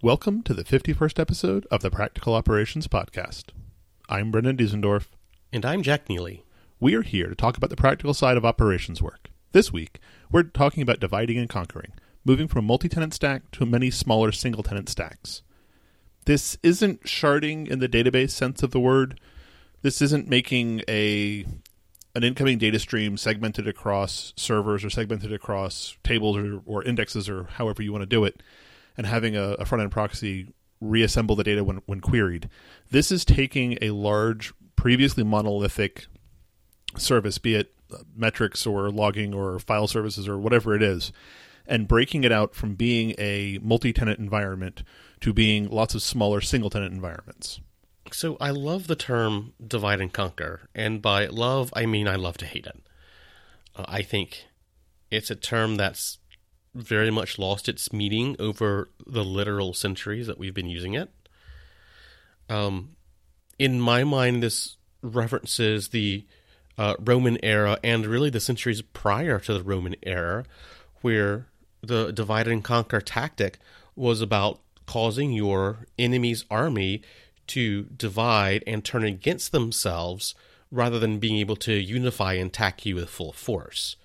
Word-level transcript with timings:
Welcome 0.00 0.44
to 0.44 0.54
the 0.54 0.62
51st 0.62 1.18
episode 1.18 1.66
of 1.72 1.82
the 1.82 1.90
Practical 1.90 2.34
Operations 2.34 2.86
Podcast. 2.86 3.46
I'm 4.08 4.30
Brendan 4.30 4.56
Diesendorf. 4.56 5.06
And 5.52 5.66
I'm 5.66 5.82
Jack 5.82 6.08
Neely. 6.08 6.44
We 6.78 6.94
are 6.94 7.02
here 7.02 7.26
to 7.26 7.34
talk 7.34 7.56
about 7.56 7.68
the 7.68 7.74
practical 7.74 8.14
side 8.14 8.36
of 8.36 8.44
operations 8.44 9.02
work. 9.02 9.30
This 9.50 9.72
week, 9.72 9.98
we're 10.30 10.44
talking 10.44 10.84
about 10.84 11.00
dividing 11.00 11.36
and 11.36 11.48
conquering, 11.48 11.94
moving 12.24 12.46
from 12.46 12.60
a 12.60 12.68
multi 12.68 12.88
tenant 12.88 13.12
stack 13.12 13.50
to 13.50 13.66
many 13.66 13.90
smaller 13.90 14.30
single 14.30 14.62
tenant 14.62 14.88
stacks. 14.88 15.42
This 16.26 16.56
isn't 16.62 17.02
sharding 17.02 17.66
in 17.66 17.80
the 17.80 17.88
database 17.88 18.30
sense 18.30 18.62
of 18.62 18.70
the 18.70 18.78
word. 18.78 19.18
This 19.82 20.00
isn't 20.00 20.28
making 20.28 20.82
a 20.88 21.44
an 22.14 22.22
incoming 22.22 22.58
data 22.58 22.78
stream 22.78 23.16
segmented 23.16 23.66
across 23.66 24.32
servers 24.36 24.84
or 24.84 24.90
segmented 24.90 25.32
across 25.32 25.96
tables 26.04 26.36
or, 26.36 26.62
or 26.66 26.84
indexes 26.84 27.28
or 27.28 27.48
however 27.54 27.82
you 27.82 27.90
want 27.90 28.02
to 28.02 28.06
do 28.06 28.22
it 28.24 28.40
and 28.98 29.06
having 29.06 29.36
a, 29.36 29.52
a 29.54 29.64
front 29.64 29.80
end 29.80 29.92
proxy 29.92 30.52
reassemble 30.80 31.36
the 31.36 31.44
data 31.44 31.64
when, 31.64 31.80
when 31.86 32.00
queried. 32.00 32.50
This 32.90 33.10
is 33.10 33.24
taking 33.24 33.78
a 33.80 33.90
large, 33.90 34.52
previously 34.76 35.24
monolithic 35.24 36.06
service, 36.96 37.38
be 37.38 37.54
it 37.54 37.74
metrics 38.14 38.66
or 38.66 38.90
logging 38.90 39.32
or 39.32 39.58
file 39.58 39.86
services 39.86 40.28
or 40.28 40.36
whatever 40.36 40.74
it 40.74 40.82
is, 40.82 41.12
and 41.66 41.88
breaking 41.88 42.24
it 42.24 42.32
out 42.32 42.54
from 42.54 42.74
being 42.74 43.14
a 43.18 43.58
multi 43.62 43.92
tenant 43.92 44.18
environment 44.18 44.82
to 45.20 45.32
being 45.32 45.68
lots 45.68 45.94
of 45.94 46.02
smaller 46.02 46.40
single 46.40 46.70
tenant 46.70 46.92
environments. 46.92 47.60
So 48.12 48.36
I 48.40 48.50
love 48.50 48.86
the 48.86 48.96
term 48.96 49.52
divide 49.64 50.00
and 50.00 50.12
conquer, 50.12 50.68
and 50.74 51.02
by 51.02 51.26
love, 51.26 51.72
I 51.74 51.86
mean 51.86 52.08
I 52.08 52.16
love 52.16 52.38
to 52.38 52.46
hate 52.46 52.66
it. 52.66 52.80
Uh, 53.76 53.84
I 53.86 54.02
think 54.02 54.46
it's 55.10 55.30
a 55.30 55.36
term 55.36 55.76
that's 55.76 56.18
very 56.82 57.10
much 57.10 57.38
lost 57.38 57.68
its 57.68 57.92
meaning 57.92 58.36
over 58.38 58.88
the 59.06 59.24
literal 59.24 59.74
centuries 59.74 60.26
that 60.26 60.38
we've 60.38 60.54
been 60.54 60.68
using 60.68 60.94
it. 60.94 61.10
Um, 62.48 62.96
in 63.58 63.80
my 63.80 64.04
mind, 64.04 64.42
this 64.42 64.76
references 65.02 65.88
the 65.88 66.24
uh, 66.76 66.94
Roman 66.98 67.38
era 67.42 67.78
and 67.82 68.06
really 68.06 68.30
the 68.30 68.40
centuries 68.40 68.82
prior 68.82 69.38
to 69.40 69.54
the 69.54 69.62
Roman 69.62 69.96
era, 70.02 70.44
where 71.02 71.46
the 71.82 72.12
divide 72.12 72.48
and 72.48 72.62
conquer 72.62 73.00
tactic 73.00 73.58
was 73.96 74.20
about 74.20 74.60
causing 74.86 75.32
your 75.32 75.86
enemy's 75.98 76.44
army 76.50 77.02
to 77.48 77.84
divide 77.84 78.62
and 78.66 78.84
turn 78.84 79.04
against 79.04 79.52
themselves 79.52 80.34
rather 80.70 80.98
than 80.98 81.18
being 81.18 81.36
able 81.36 81.56
to 81.56 81.72
unify 81.72 82.34
and 82.34 82.48
attack 82.48 82.84
you 82.86 82.94
with 82.94 83.08
full 83.08 83.32
force. 83.32 83.96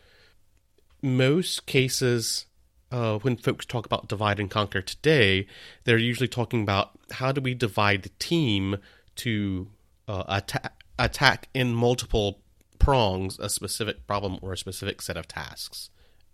Most 1.02 1.66
cases 1.66 2.46
uh, 2.94 3.18
when 3.20 3.36
folks 3.36 3.66
talk 3.66 3.88
about 3.88 4.08
divide 4.08 4.40
and 4.40 4.52
conquer 4.52 4.80
today, 4.82 5.48
they're 5.84 5.98
usually 5.98 6.28
talking 6.28 6.62
about 6.62 6.92
how 7.14 7.32
do 7.32 7.42
we 7.42 7.56
divide 7.56 8.04
the 8.04 8.12
team 8.20 8.78
to 9.16 9.68
uh, 10.08 10.24
attack, 10.28 10.84
attack 11.00 11.50
in 11.56 11.74
multiple 11.74 12.40
prongs 12.78 13.40
a 13.40 13.50
specific 13.50 14.06
problem 14.06 14.38
or 14.44 14.54
a 14.54 14.58
specific 14.58 15.02
set 15.02 15.18
of 15.18 15.28
tasks. 15.28 15.90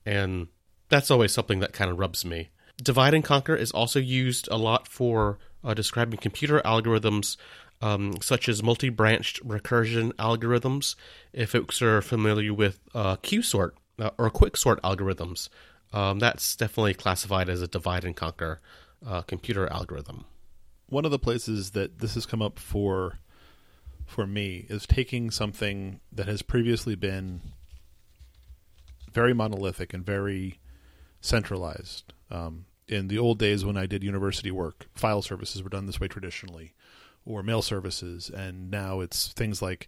And 0.05 0.49
that's 0.89 1.09
always 1.09 1.31
something 1.31 1.61
that 1.61 1.71
kind 1.71 1.89
of 1.89 1.97
rubs 1.97 2.25
me. 2.25 2.49
Divide 2.83 3.13
and 3.13 3.23
conquer 3.23 3.55
is 3.55 3.71
also 3.71 3.99
used 3.99 4.49
a 4.52 4.57
lot 4.57 4.85
for 4.85 5.39
uh, 5.63 5.73
describing 5.73 6.19
computer 6.19 6.61
algorithms 6.65 7.37
um, 7.81 8.15
such 8.21 8.49
as 8.49 8.61
multi 8.61 8.89
branched 8.89 9.41
recursion 9.47 10.11
algorithms. 10.15 10.95
If 11.31 11.52
folks 11.52 11.81
are 11.81 12.02
familiar 12.02 12.53
with 12.53 12.81
uh, 12.93 13.15
Q-sort 13.17 13.77
uh, 13.97 14.09
or 14.17 14.30
quicksort 14.30 14.81
algorithms, 14.81 15.47
um, 15.94 16.20
that's 16.20 16.56
definitely 16.56 16.94
classified 16.94 17.50
as 17.50 17.62
a 17.62 17.68
divide 17.68 18.06
and 18.06 18.16
conquer 18.16 18.59
uh, 19.06 19.22
computer 19.22 19.68
algorithm. 19.72 20.26
One 20.88 21.06
of 21.06 21.12
the 21.12 21.20
places 21.20 21.72
that 21.72 22.00
this 22.00 22.16
has 22.16 22.26
come 22.26 22.42
up 22.42 22.59
for 22.59 23.20
for 24.06 24.26
me 24.26 24.66
is 24.70 24.88
taking 24.88 25.30
something 25.30 26.00
that 26.12 26.28
has 26.28 26.42
previously 26.42 26.95
been 26.95 27.42
very 29.14 29.33
monolithic 29.33 29.94
and 29.94 30.04
very 30.04 30.60
centralized. 31.22 32.14
Um, 32.32 32.66
in 32.88 33.08
the 33.08 33.20
old 33.20 33.38
days 33.38 33.64
when 33.64 33.78
I 33.78 33.86
did 33.86 34.04
university 34.04 34.49
work, 34.49 34.88
file 34.95 35.22
services 35.22 35.61
were 35.61 35.70
done 35.70 35.86
this 35.86 35.99
way 35.99 36.08
traditionally, 36.08 36.73
or 37.23 37.44
mail 37.44 37.61
services, 37.61 38.30
and 38.30 38.72
now 38.72 38.99
it's 38.99 39.32
things 39.33 39.61
like 39.61 39.88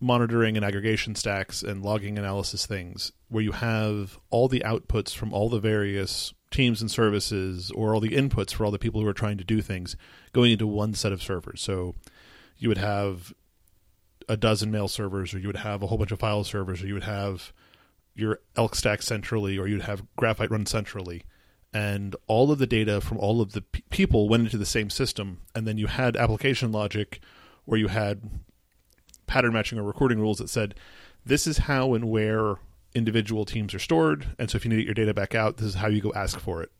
monitoring 0.00 0.56
and 0.56 0.64
aggregation 0.64 1.14
stacks 1.14 1.62
and 1.62 1.82
logging 1.82 2.18
analysis 2.18 2.66
things 2.66 3.12
where 3.28 3.42
you 3.42 3.52
have 3.52 4.18
all 4.30 4.48
the 4.48 4.60
outputs 4.60 5.14
from 5.14 5.32
all 5.32 5.48
the 5.48 5.60
various 5.60 6.32
teams 6.50 6.80
and 6.80 6.90
services 6.90 7.70
or 7.72 7.94
all 7.94 8.00
the 8.00 8.16
inputs 8.16 8.52
for 8.52 8.64
all 8.64 8.70
the 8.70 8.78
people 8.78 9.00
who 9.00 9.06
are 9.06 9.12
trying 9.12 9.38
to 9.38 9.44
do 9.44 9.60
things 9.60 9.96
going 10.32 10.52
into 10.52 10.66
one 10.66 10.94
set 10.94 11.12
of 11.12 11.22
servers. 11.22 11.60
So 11.60 11.94
you 12.56 12.68
would 12.68 12.78
have 12.78 13.32
a 14.28 14.36
dozen 14.36 14.70
mail 14.70 14.88
servers 14.88 15.34
or 15.34 15.38
you 15.38 15.48
would 15.48 15.56
have 15.56 15.82
a 15.82 15.86
whole 15.86 15.98
bunch 15.98 16.12
of 16.12 16.18
file 16.18 16.44
servers 16.44 16.82
or 16.82 16.86
you 16.86 16.94
would 16.94 17.04
have 17.04 17.52
your 18.14 18.40
elk 18.56 18.74
stack 18.74 19.02
centrally 19.02 19.58
or 19.58 19.66
you'd 19.66 19.82
have 19.82 20.04
graphite 20.16 20.50
run 20.50 20.66
centrally 20.66 21.24
and 21.72 22.16
all 22.26 22.50
of 22.50 22.58
the 22.58 22.66
data 22.66 23.00
from 23.00 23.18
all 23.18 23.40
of 23.40 23.52
the 23.52 23.62
people 23.90 24.28
went 24.28 24.44
into 24.44 24.58
the 24.58 24.66
same 24.66 24.90
system 24.90 25.40
and 25.54 25.66
then 25.66 25.78
you 25.78 25.86
had 25.86 26.16
application 26.16 26.72
logic 26.72 27.20
where 27.64 27.78
you 27.78 27.88
had 27.88 28.22
pattern 29.30 29.52
matching 29.52 29.78
or 29.78 29.84
recording 29.84 30.18
rules 30.18 30.38
that 30.38 30.50
said 30.50 30.74
this 31.24 31.46
is 31.46 31.58
how 31.58 31.94
and 31.94 32.10
where 32.10 32.56
individual 32.96 33.44
teams 33.44 33.72
are 33.72 33.78
stored 33.78 34.26
and 34.40 34.50
so 34.50 34.56
if 34.56 34.64
you 34.64 34.68
need 34.68 34.74
to 34.74 34.82
get 34.82 34.88
your 34.88 35.06
data 35.06 35.14
back 35.14 35.36
out 35.36 35.56
this 35.56 35.68
is 35.68 35.76
how 35.76 35.86
you 35.86 36.00
go 36.00 36.12
ask 36.14 36.40
for 36.40 36.60
it. 36.60 36.72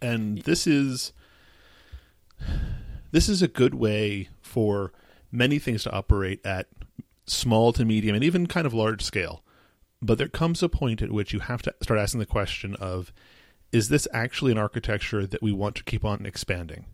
And 0.00 0.38
this 0.42 0.66
is 0.66 1.12
this 3.12 3.28
is 3.28 3.42
a 3.42 3.48
good 3.48 3.74
way 3.74 4.30
for 4.40 4.92
many 5.30 5.58
things 5.58 5.82
to 5.82 5.92
operate 5.92 6.44
at 6.44 6.68
small 7.26 7.74
to 7.74 7.84
medium 7.84 8.14
and 8.14 8.24
even 8.24 8.46
kind 8.46 8.66
of 8.66 8.72
large 8.72 9.02
scale. 9.02 9.42
But 10.00 10.16
there 10.16 10.28
comes 10.28 10.62
a 10.62 10.70
point 10.70 11.02
at 11.02 11.12
which 11.12 11.34
you 11.34 11.40
have 11.40 11.60
to 11.62 11.74
start 11.82 12.00
asking 12.00 12.20
the 12.20 12.26
question 12.26 12.76
of 12.76 13.12
is 13.72 13.90
this 13.90 14.08
actually 14.10 14.52
an 14.52 14.58
architecture 14.58 15.26
that 15.26 15.42
we 15.42 15.52
want 15.52 15.74
to 15.76 15.84
keep 15.84 16.02
on 16.02 16.24
expanding? 16.24 16.86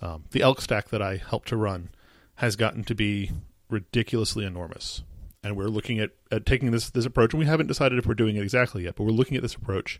Um, 0.00 0.24
the 0.30 0.42
elk 0.42 0.60
stack 0.60 0.88
that 0.90 1.02
i 1.02 1.16
helped 1.16 1.48
to 1.48 1.56
run 1.56 1.90
has 2.36 2.56
gotten 2.56 2.84
to 2.84 2.94
be 2.94 3.30
ridiculously 3.72 4.44
enormous. 4.44 5.02
And 5.42 5.56
we're 5.56 5.68
looking 5.68 5.98
at, 5.98 6.10
at 6.30 6.46
taking 6.46 6.70
this 6.70 6.90
this 6.90 7.06
approach, 7.06 7.32
and 7.32 7.40
we 7.40 7.46
haven't 7.46 7.66
decided 7.66 7.98
if 7.98 8.06
we're 8.06 8.14
doing 8.14 8.36
it 8.36 8.42
exactly 8.42 8.84
yet, 8.84 8.94
but 8.96 9.04
we're 9.04 9.10
looking 9.10 9.36
at 9.36 9.42
this 9.42 9.56
approach 9.56 9.98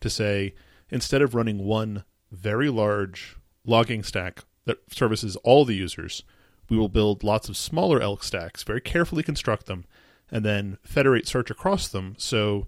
to 0.00 0.10
say 0.10 0.54
instead 0.90 1.22
of 1.22 1.34
running 1.34 1.64
one 1.64 2.04
very 2.30 2.68
large 2.68 3.36
logging 3.64 4.02
stack 4.02 4.44
that 4.66 4.78
services 4.92 5.36
all 5.36 5.64
the 5.64 5.74
users, 5.74 6.22
we 6.68 6.76
will 6.76 6.88
build 6.88 7.24
lots 7.24 7.48
of 7.48 7.56
smaller 7.56 8.00
elk 8.00 8.22
stacks, 8.22 8.62
very 8.62 8.80
carefully 8.80 9.22
construct 9.22 9.66
them, 9.66 9.84
and 10.30 10.44
then 10.44 10.78
federate 10.82 11.26
search 11.26 11.50
across 11.50 11.88
them 11.88 12.14
so 12.18 12.66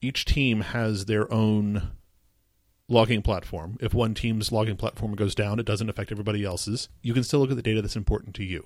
each 0.00 0.24
team 0.24 0.60
has 0.60 1.06
their 1.06 1.32
own 1.32 1.90
logging 2.88 3.22
platform. 3.22 3.78
If 3.80 3.94
one 3.94 4.14
team's 4.14 4.52
logging 4.52 4.76
platform 4.76 5.14
goes 5.14 5.34
down, 5.34 5.58
it 5.58 5.66
doesn't 5.66 5.88
affect 5.88 6.12
everybody 6.12 6.44
else's. 6.44 6.88
You 7.02 7.14
can 7.14 7.24
still 7.24 7.40
look 7.40 7.50
at 7.50 7.56
the 7.56 7.62
data 7.62 7.80
that's 7.80 7.96
important 7.96 8.34
to 8.36 8.44
you. 8.44 8.64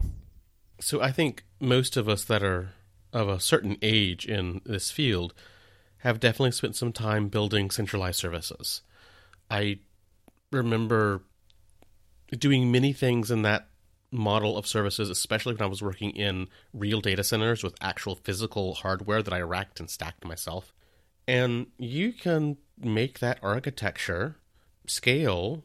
So 0.81 1.01
I 1.01 1.11
think 1.11 1.45
most 1.61 1.97
of 1.97 2.09
us 2.09 2.25
that 2.25 2.43
are 2.43 2.71
of 3.13 3.29
a 3.29 3.41
certain 3.41 3.77
age 3.81 4.27
in 4.27 4.61
this 4.65 4.91
field 4.91 5.33
have 5.99 6.21
definitely 6.21 6.53
spent 6.53 6.77
some 6.77 6.93
time 6.93 7.29
building 7.29 7.71
centralized 7.71 8.19
services. 8.19 8.83
I 9.51 9.79
remember 10.53 11.23
doing 12.31 12.71
many 12.71 12.93
things 12.93 13.31
in 13.31 13.43
that 13.43 13.69
model 14.11 14.57
of 14.57 14.67
services, 14.67 15.11
especially 15.11 15.55
when 15.55 15.63
I 15.63 15.71
was 15.71 15.83
working 15.83 16.11
in 16.11 16.49
real 16.73 17.01
data 17.01 17.25
centers 17.25 17.63
with 17.63 17.75
actual 17.81 18.17
physical 18.17 18.75
hardware 18.75 19.23
that 19.23 19.33
I 19.33 19.41
racked 19.41 19.81
and 19.81 19.91
stacked 19.91 20.25
myself. 20.25 20.73
And 21.27 21.69
you 21.79 22.13
can 22.13 22.57
make 22.79 23.19
that 23.19 23.39
architecture 23.43 24.37
scale 24.87 25.65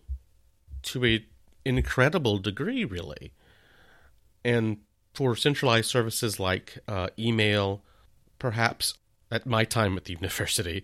to 0.84 1.06
a 1.06 1.26
incredible 1.66 2.40
degree, 2.40 2.86
really. 2.86 3.34
And 4.44 4.78
for 5.14 5.36
centralized 5.36 5.90
services 5.90 6.40
like 6.40 6.80
uh, 6.88 7.10
email, 7.18 7.82
perhaps 8.40 8.96
at 9.30 9.46
my 9.46 9.64
time 9.64 9.98
at 9.98 10.06
the 10.06 10.14
university, 10.22 10.84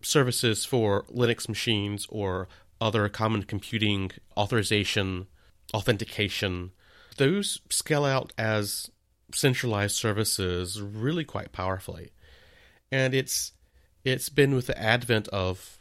services 0.00 0.64
for 0.64 1.04
Linux 1.04 1.48
machines 1.48 2.06
or 2.10 2.48
other 2.80 3.08
common 3.08 3.44
computing 3.44 4.10
authorization, 4.36 5.26
authentication, 5.72 6.72
those 7.16 7.60
scale 7.70 8.04
out 8.04 8.32
as 8.36 8.90
centralized 9.34 9.96
services 9.96 10.80
really 10.80 11.24
quite 11.24 11.52
powerfully. 11.52 12.12
And 12.90 13.14
it's 13.14 13.52
it's 14.04 14.28
been 14.28 14.54
with 14.54 14.66
the 14.66 14.80
advent 14.80 15.28
of 15.28 15.78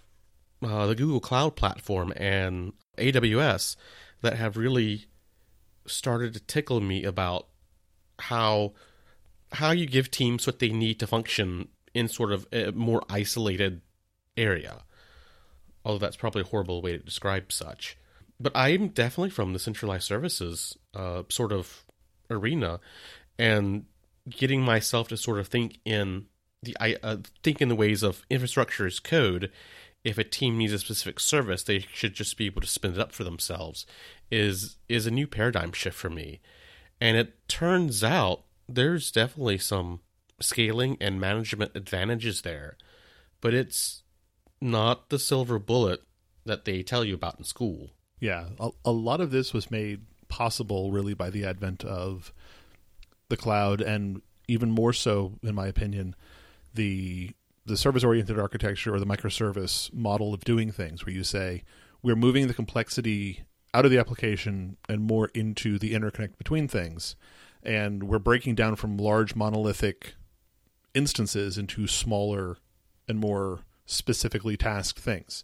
uh, 0.64 0.86
the 0.86 0.96
Google 0.96 1.20
Cloud 1.20 1.56
platform 1.56 2.14
and 2.16 2.74
AWS 2.98 3.76
that 4.22 4.38
have 4.38 4.58
really 4.58 5.06
started 5.88 6.34
to 6.34 6.40
tickle 6.42 6.80
me 6.80 7.04
about 7.04 7.48
how 8.22 8.74
how 9.52 9.72
you 9.72 9.86
give 9.86 10.10
teams 10.10 10.48
what 10.48 10.60
they 10.60 10.70
need 10.70 11.00
to 11.00 11.08
function 11.08 11.68
in 11.94 12.08
sort 12.08 12.32
of 12.32 12.48
a 12.54 12.72
more 12.72 13.04
isolated 13.10 13.82
area. 14.38 14.84
although 15.84 16.00
that's 16.00 16.18
probably 16.18 16.42
a 16.42 16.46
horrible 16.46 16.82
way 16.82 16.94
to 16.94 17.00
describe 17.04 17.52
such. 17.52 17.98
But 18.40 18.54
I'm 18.56 18.90
definitely 18.90 19.30
from 19.30 19.54
the 19.54 19.60
centralized 19.60 20.06
services 20.06 20.78
uh, 20.94 21.24
sort 21.30 21.52
of 21.52 21.84
arena, 22.30 22.80
and 23.38 23.86
getting 24.30 24.62
myself 24.62 25.08
to 25.10 25.18
sort 25.18 25.40
of 25.40 25.48
think 25.48 25.80
in 25.86 26.26
the 26.64 26.76
I 26.80 26.98
uh, 27.04 27.18
think 27.44 27.62
in 27.62 27.70
the 27.70 27.76
ways 27.76 28.04
of 28.04 28.24
infrastructure 28.30 28.86
as 28.86 29.00
code. 29.00 29.52
If 30.04 30.18
a 30.18 30.24
team 30.24 30.58
needs 30.58 30.74
a 30.74 30.80
specific 30.80 31.20
service, 31.20 31.62
they 31.62 31.86
should 31.94 32.16
just 32.16 32.36
be 32.36 32.48
able 32.48 32.62
to 32.62 32.68
spin 32.68 32.94
it 32.94 33.00
up 33.00 33.12
for 33.12 33.24
themselves. 33.24 33.86
Is 34.32 34.78
is 34.90 35.06
a 35.06 35.12
new 35.12 35.28
paradigm 35.28 35.72
shift 35.74 35.96
for 35.98 36.10
me, 36.10 36.40
and 37.02 37.18
it 37.18 37.48
turns 37.50 38.04
out 38.04 38.44
there's 38.70 39.12
definitely 39.12 39.58
some 39.58 40.00
scaling 40.40 40.98
and 41.02 41.20
management 41.20 41.72
advantages 41.76 42.44
there, 42.44 42.78
but 43.42 43.54
it's 43.54 44.04
not 44.62 45.10
the 45.10 45.20
silver 45.20 45.58
bullet 45.58 46.04
that 46.46 46.66
they 46.66 46.84
tell 46.84 47.04
you 47.04 47.16
about 47.16 47.40
in 47.40 47.44
school. 47.44 47.90
Yeah, 48.20 48.50
a, 48.60 48.70
a 48.86 48.92
lot 48.92 49.20
of 49.20 49.32
this 49.32 49.52
was 49.52 49.72
made 49.72 50.02
possible 50.28 50.92
really 50.92 51.16
by 51.16 51.32
the 51.32 51.44
advent 51.44 51.84
of 51.84 52.32
the 53.30 53.38
cloud, 53.38 53.82
and 53.82 54.22
even 54.48 54.70
more 54.70 54.94
so, 54.94 55.40
in 55.42 55.56
my 55.56 55.68
opinion, 55.68 56.16
the 56.74 57.32
the 57.66 57.78
service 57.78 58.04
oriented 58.04 58.40
architecture 58.40 58.94
or 58.94 59.00
the 59.00 59.06
microservice 59.06 59.94
model 59.94 60.34
of 60.34 60.44
doing 60.44 60.72
things, 60.72 61.06
where 61.06 61.14
you 61.14 61.24
say 61.24 61.64
we're 62.04 62.16
moving 62.16 62.48
the 62.48 62.54
complexity 62.54 63.44
out 63.74 63.86
of 63.86 63.92
the 63.92 63.98
application 63.98 64.78
and 64.90 65.02
more 65.02 65.30
into 65.34 65.80
the 65.80 65.94
interconnect 65.94 66.38
between 66.38 66.68
things, 66.68 67.16
and 67.64 68.04
we're 68.04 68.20
breaking 68.20 68.56
down 68.56 68.76
from 68.76 68.98
large 68.98 69.36
monolithic 69.36 70.16
instances 70.94 71.58
into 71.58 71.88
smaller 71.88 72.58
and 73.08 73.20
more 73.20 73.62
specifically 73.86 74.58
tasked 74.58 75.00
things. 75.00 75.44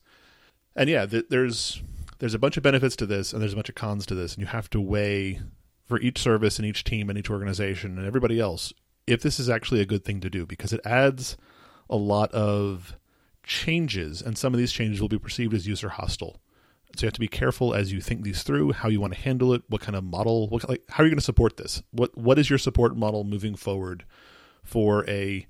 And 0.75 0.89
yeah, 0.89 1.06
th- 1.06 1.27
there's 1.29 1.81
there's 2.19 2.33
a 2.33 2.39
bunch 2.39 2.57
of 2.57 2.63
benefits 2.63 2.95
to 2.95 3.06
this 3.06 3.31
and 3.31 3.41
there's 3.41 3.53
a 3.53 3.56
bunch 3.56 3.69
of 3.69 3.75
cons 3.75 4.06
to 4.07 4.15
this. 4.15 4.33
And 4.33 4.41
you 4.41 4.47
have 4.47 4.69
to 4.71 4.81
weigh 4.81 5.39
for 5.85 6.00
each 6.00 6.18
service 6.18 6.57
and 6.57 6.65
each 6.65 6.83
team 6.83 7.09
and 7.09 7.18
each 7.18 7.30
organization 7.30 7.97
and 7.97 8.07
everybody 8.07 8.39
else 8.39 8.73
if 9.06 9.21
this 9.21 9.39
is 9.39 9.50
actually 9.50 9.81
a 9.81 9.85
good 9.85 10.03
thing 10.03 10.19
to 10.21 10.30
do 10.30 10.45
because 10.45 10.73
it 10.73 10.81
adds 10.83 11.38
a 11.89 11.95
lot 11.95 12.31
of 12.31 12.95
changes. 13.44 14.21
And 14.21 14.38
some 14.38 14.53
of 14.53 14.57
these 14.57 14.71
changes 14.71 15.00
will 15.00 15.07
be 15.07 15.19
perceived 15.19 15.53
as 15.53 15.68
user 15.68 15.89
hostile 15.89 16.41
so 16.97 17.05
you 17.05 17.07
have 17.07 17.13
to 17.13 17.19
be 17.19 17.27
careful 17.27 17.73
as 17.73 17.91
you 17.91 18.01
think 18.01 18.23
these 18.23 18.44
through 18.44 18.73
how 18.73 18.89
you 18.89 18.99
want 18.99 19.13
to 19.13 19.19
handle 19.19 19.53
it 19.53 19.63
what 19.67 19.81
kind 19.81 19.95
of 19.95 20.03
model 20.03 20.47
what, 20.49 20.67
like 20.67 20.83
how 20.89 21.03
are 21.03 21.05
you 21.05 21.11
going 21.11 21.19
to 21.19 21.23
support 21.23 21.57
this? 21.57 21.81
What 21.91 22.17
what 22.17 22.39
is 22.39 22.49
your 22.49 22.59
support 22.59 22.97
model 22.97 23.23
moving 23.23 23.55
forward 23.55 24.05
for 24.63 25.07
a 25.09 25.47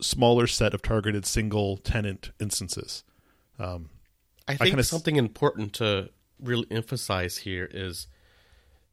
smaller 0.00 0.46
set 0.46 0.74
of 0.74 0.82
targeted 0.82 1.26
single 1.26 1.76
tenant 1.78 2.30
instances? 2.40 3.04
Um, 3.58 3.90
I 4.48 4.56
think 4.56 4.78
I 4.78 4.82
something 4.82 5.16
important 5.16 5.72
to 5.74 6.10
really 6.40 6.66
emphasize 6.70 7.38
here 7.38 7.68
is 7.70 8.06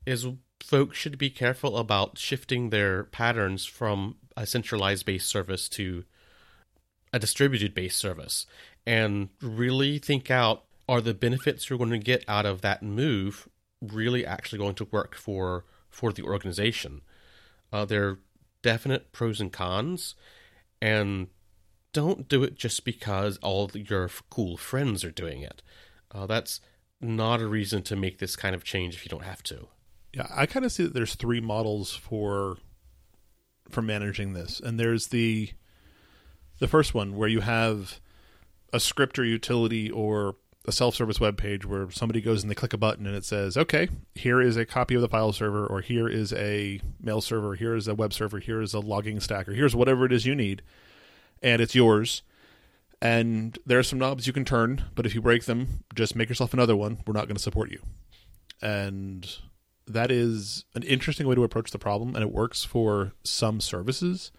is 0.06 0.28
folks 0.64 0.98
should 0.98 1.18
be 1.18 1.30
careful 1.30 1.78
about 1.78 2.18
shifting 2.18 2.70
their 2.70 3.06
patterns 3.06 3.66
from 3.66 4.18
a 4.36 4.46
centralized 4.46 5.06
based 5.06 5.28
service 5.28 5.70
to 5.70 6.04
a 7.12 7.20
distributed 7.20 7.74
based 7.74 7.98
service 7.98 8.46
and 8.86 9.30
really 9.42 10.00
think 10.00 10.30
out 10.30 10.66
are 10.90 11.02
the 11.02 11.14
benefits 11.14 11.70
you're 11.70 11.80
going 11.80 11.90
to 11.90 12.00
get 12.00 12.26
out 12.28 12.46
of 12.46 12.62
that 12.62 12.84
move 12.84 13.48
really 13.82 14.26
actually 14.26 14.60
going 14.60 14.76
to 14.76 14.88
work 14.92 15.16
for 15.16 15.64
for 15.90 16.12
the 16.12 16.24
organization 16.24 17.02
uh, 17.72 17.86
there 17.86 18.08
are 18.08 18.20
definite 18.62 19.12
pros 19.12 19.40
and 19.40 19.54
cons 19.54 20.16
and 20.82 21.28
don't 21.94 22.28
do 22.28 22.44
it 22.44 22.56
just 22.56 22.86
because 22.86 23.38
all 23.38 23.70
your 23.74 24.10
cool 24.30 24.58
friends 24.58 25.04
are 25.04 25.12
doing 25.12 25.42
it. 25.42 25.62
Uh, 26.12 26.26
that's 26.26 26.62
not 27.02 27.42
a 27.42 27.48
reason 27.48 27.82
to 27.84 27.96
make 27.96 28.20
this 28.20 28.36
kind 28.36 28.56
of 28.56 28.64
change 28.64 28.96
if 28.96 29.06
you 29.06 29.10
don't 29.10 29.24
have 29.24 29.44
to. 29.44 29.68
Yeah, 30.14 30.28
I 30.30 30.46
kind 30.46 30.66
of 30.66 30.72
see 30.72 30.84
that 30.84 30.94
there's 30.94 31.16
three 31.16 31.42
models 31.42 31.94
for 31.94 32.58
for 33.70 33.82
managing 33.84 34.34
this, 34.34 34.60
and 34.60 34.80
there's 34.80 35.08
the 35.08 35.52
the 36.60 36.68
first 36.68 36.94
one 36.94 37.16
where 37.16 37.30
you 37.30 37.42
have 37.42 38.00
a 38.74 38.80
script 38.80 39.20
or 39.20 39.24
utility 39.24 39.90
or 39.90 40.36
a 40.70 40.72
self-service 40.72 41.20
web 41.20 41.38
page 41.38 41.66
where 41.66 41.92
somebody 41.92 42.22
goes 42.22 42.42
and 42.42 42.50
they 42.50 42.56
click 42.56 42.74
a 42.74 42.78
button 42.78 43.06
and 43.06 43.16
it 43.16 43.26
says, 43.26 43.58
"Okay, 43.58 43.90
here 44.16 44.42
is 44.42 44.56
a 44.56 44.66
copy 44.66 44.96
of 44.96 45.02
the 45.02 45.10
file 45.10 45.34
server, 45.34 45.68
or 45.68 45.82
here 45.82 46.08
is 46.08 46.32
a 46.34 46.80
mail 47.02 47.20
server, 47.20 47.56
here 47.56 47.76
is 47.76 47.88
a 47.88 47.96
web 47.96 48.14
server, 48.14 48.40
here 48.40 48.62
is 48.62 48.74
a 48.74 48.80
logging 48.80 49.20
stack, 49.20 49.50
or 49.50 49.54
here's 49.54 49.76
whatever 49.76 50.06
it 50.06 50.14
is 50.14 50.26
you 50.26 50.36
need." 50.36 50.62
and 51.42 51.62
it's 51.62 51.76
yours. 51.76 52.22
And 53.02 53.58
there 53.66 53.80
are 53.80 53.84
some 53.84 54.00
knobs 54.00 54.28
you 54.28 54.34
can 54.34 54.46
turn, 54.46 54.86
but 54.96 55.06
if 55.06 55.16
you 55.16 55.22
break 55.22 55.46
them, 55.46 55.84
just 55.96 56.16
make 56.16 56.30
yourself 56.30 56.54
another 56.54 56.76
one. 56.76 57.00
We're 57.08 57.14
not 57.14 57.28
going 57.28 57.38
to 57.38 57.42
support 57.42 57.72
you. 57.72 57.82
And 58.62 59.28
that 59.88 60.12
is 60.12 60.66
an 60.76 60.84
interesting 60.84 61.28
way 61.28 61.36
to 61.36 61.44
approach 61.44 61.72
the 61.72 61.80
problem, 61.80 62.16
and 62.16 62.24
it 62.24 62.32
works 62.32 62.66
for 62.66 63.14
some 63.24 63.62
services, 63.62 64.32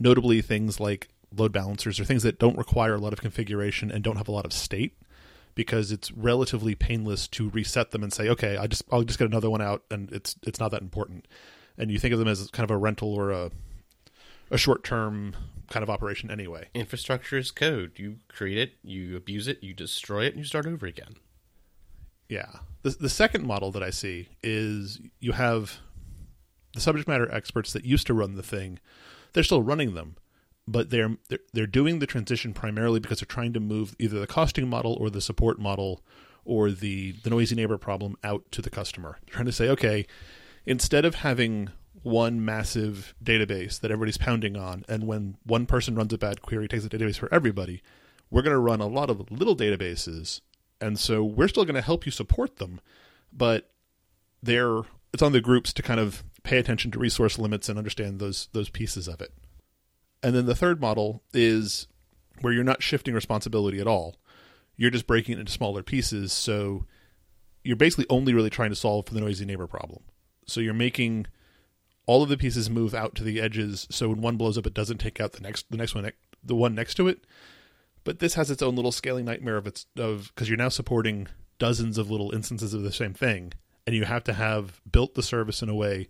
notably 0.00 0.42
things 0.42 0.80
like 0.80 1.08
load 1.34 1.52
balancers 1.52 2.00
or 2.00 2.04
things 2.04 2.24
that 2.24 2.38
don't 2.38 2.58
require 2.58 2.94
a 2.94 2.98
lot 2.98 3.12
of 3.12 3.20
configuration 3.20 3.90
and 3.90 4.02
don't 4.02 4.16
have 4.16 4.28
a 4.28 4.32
lot 4.32 4.44
of 4.44 4.52
state 4.52 4.94
because 5.54 5.92
it's 5.92 6.10
relatively 6.12 6.74
painless 6.74 7.28
to 7.28 7.50
reset 7.50 7.90
them 7.90 8.02
and 8.02 8.12
say, 8.12 8.28
okay, 8.28 8.56
I 8.56 8.66
just 8.66 8.84
I'll 8.90 9.02
just 9.02 9.18
get 9.18 9.28
another 9.28 9.50
one 9.50 9.62
out 9.62 9.82
and 9.90 10.10
it's 10.12 10.36
it's 10.42 10.60
not 10.60 10.70
that 10.70 10.82
important. 10.82 11.26
And 11.78 11.90
you 11.90 11.98
think 11.98 12.12
of 12.12 12.18
them 12.18 12.28
as 12.28 12.48
kind 12.50 12.68
of 12.68 12.74
a 12.74 12.78
rental 12.78 13.12
or 13.14 13.30
a 13.30 13.50
a 14.50 14.58
short 14.58 14.84
term 14.84 15.34
kind 15.70 15.82
of 15.82 15.90
operation 15.90 16.30
anyway. 16.30 16.68
Infrastructure 16.74 17.38
is 17.38 17.50
code. 17.50 17.92
You 17.96 18.18
create 18.28 18.58
it, 18.58 18.72
you 18.84 19.16
abuse 19.16 19.48
it, 19.48 19.62
you 19.62 19.72
destroy 19.72 20.24
it, 20.24 20.34
and 20.34 20.38
you 20.38 20.44
start 20.44 20.66
over 20.66 20.86
again. 20.86 21.16
Yeah. 22.28 22.50
The, 22.82 22.90
the 22.90 23.08
second 23.08 23.46
model 23.46 23.70
that 23.72 23.82
I 23.82 23.90
see 23.90 24.28
is 24.42 25.00
you 25.20 25.32
have 25.32 25.78
the 26.74 26.80
subject 26.80 27.08
matter 27.08 27.30
experts 27.32 27.72
that 27.72 27.84
used 27.84 28.06
to 28.06 28.14
run 28.14 28.34
the 28.34 28.42
thing. 28.42 28.78
They're 29.32 29.42
still 29.42 29.62
running 29.62 29.94
them, 29.94 30.16
but 30.66 30.90
they're, 30.90 31.16
they're 31.28 31.38
they're 31.52 31.66
doing 31.66 31.98
the 31.98 32.06
transition 32.06 32.52
primarily 32.52 33.00
because 33.00 33.20
they're 33.20 33.26
trying 33.26 33.52
to 33.52 33.60
move 33.60 33.96
either 33.98 34.20
the 34.20 34.26
costing 34.26 34.68
model 34.68 34.96
or 35.00 35.10
the 35.10 35.20
support 35.20 35.58
model 35.58 36.02
or 36.44 36.70
the 36.70 37.12
the 37.22 37.30
noisy 37.30 37.54
neighbor 37.54 37.78
problem 37.78 38.16
out 38.22 38.44
to 38.52 38.62
the 38.62 38.70
customer. 38.70 39.18
They're 39.24 39.34
trying 39.34 39.46
to 39.46 39.52
say, 39.52 39.68
okay, 39.70 40.06
instead 40.66 41.04
of 41.04 41.16
having 41.16 41.70
one 42.02 42.44
massive 42.44 43.14
database 43.22 43.80
that 43.80 43.90
everybody's 43.90 44.18
pounding 44.18 44.56
on, 44.56 44.84
and 44.88 45.06
when 45.06 45.36
one 45.44 45.66
person 45.66 45.94
runs 45.94 46.12
a 46.12 46.18
bad 46.18 46.42
query, 46.42 46.68
takes 46.68 46.84
the 46.84 46.90
database 46.90 47.18
for 47.18 47.32
everybody. 47.32 47.82
We're 48.30 48.42
going 48.42 48.54
to 48.54 48.58
run 48.58 48.80
a 48.80 48.86
lot 48.86 49.10
of 49.10 49.30
little 49.30 49.54
databases, 49.54 50.40
and 50.80 50.98
so 50.98 51.22
we're 51.22 51.48
still 51.48 51.64
going 51.64 51.74
to 51.74 51.82
help 51.82 52.06
you 52.06 52.12
support 52.12 52.56
them, 52.56 52.80
but 53.32 53.70
they're 54.42 54.82
it's 55.12 55.22
on 55.22 55.32
the 55.32 55.40
groups 55.40 55.72
to 55.74 55.82
kind 55.82 56.00
of 56.00 56.24
pay 56.42 56.58
attention 56.58 56.90
to 56.90 56.98
resource 56.98 57.38
limits 57.38 57.68
and 57.68 57.78
understand 57.78 58.18
those 58.18 58.48
those 58.52 58.70
pieces 58.70 59.06
of 59.06 59.20
it. 59.20 59.32
And 60.22 60.34
then 60.34 60.46
the 60.46 60.54
third 60.54 60.80
model 60.80 61.22
is 61.32 61.88
where 62.40 62.52
you're 62.52 62.64
not 62.64 62.82
shifting 62.82 63.14
responsibility 63.14 63.80
at 63.80 63.86
all. 63.86 64.16
You're 64.76 64.90
just 64.90 65.06
breaking 65.06 65.36
it 65.36 65.40
into 65.40 65.52
smaller 65.52 65.82
pieces, 65.82 66.32
so 66.32 66.86
you're 67.62 67.76
basically 67.76 68.06
only 68.08 68.34
really 68.34 68.50
trying 68.50 68.70
to 68.70 68.76
solve 68.76 69.06
for 69.06 69.14
the 69.14 69.20
noisy 69.20 69.44
neighbor 69.44 69.66
problem. 69.66 70.02
So 70.46 70.60
you're 70.60 70.74
making 70.74 71.26
all 72.06 72.22
of 72.22 72.28
the 72.28 72.36
pieces 72.36 72.68
move 72.68 72.94
out 72.94 73.14
to 73.16 73.24
the 73.24 73.40
edges 73.40 73.86
so 73.90 74.08
when 74.08 74.20
one 74.20 74.36
blows 74.36 74.58
up 74.58 74.66
it 74.66 74.74
doesn't 74.74 74.98
take 74.98 75.20
out 75.20 75.32
the 75.32 75.40
next 75.40 75.70
the 75.70 75.76
next 75.76 75.94
one 75.94 76.10
the 76.42 76.54
one 76.54 76.74
next 76.74 76.94
to 76.94 77.08
it 77.08 77.24
but 78.04 78.18
this 78.18 78.34
has 78.34 78.50
its 78.50 78.62
own 78.62 78.74
little 78.74 78.92
scaling 78.92 79.24
nightmare 79.24 79.56
of 79.56 79.66
its 79.66 79.86
of 79.96 80.32
because 80.34 80.48
you're 80.48 80.58
now 80.58 80.68
supporting 80.68 81.28
dozens 81.58 81.98
of 81.98 82.10
little 82.10 82.34
instances 82.34 82.74
of 82.74 82.82
the 82.82 82.92
same 82.92 83.14
thing 83.14 83.52
and 83.86 83.94
you 83.94 84.04
have 84.04 84.24
to 84.24 84.32
have 84.32 84.80
built 84.90 85.14
the 85.14 85.22
service 85.22 85.62
in 85.62 85.68
a 85.68 85.74
way 85.74 86.08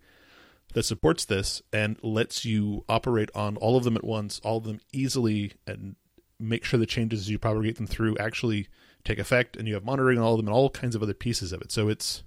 that 0.72 0.84
supports 0.84 1.24
this 1.24 1.62
and 1.72 1.98
lets 2.02 2.44
you 2.44 2.84
operate 2.88 3.30
on 3.34 3.56
all 3.56 3.76
of 3.76 3.84
them 3.84 3.96
at 3.96 4.04
once 4.04 4.40
all 4.44 4.58
of 4.58 4.64
them 4.64 4.80
easily 4.92 5.52
and 5.66 5.96
make 6.38 6.64
sure 6.64 6.78
the 6.78 6.86
changes 6.86 7.30
you 7.30 7.38
propagate 7.38 7.76
them 7.76 7.86
through 7.86 8.16
actually 8.18 8.66
take 9.04 9.18
effect 9.18 9.56
and 9.56 9.68
you 9.68 9.74
have 9.74 9.84
monitoring 9.84 10.18
on 10.18 10.24
all 10.24 10.34
of 10.34 10.38
them 10.38 10.48
and 10.48 10.54
all 10.54 10.70
kinds 10.70 10.94
of 10.94 11.02
other 11.02 11.14
pieces 11.14 11.52
of 11.52 11.60
it 11.60 11.70
so 11.70 11.88
it's 11.88 12.22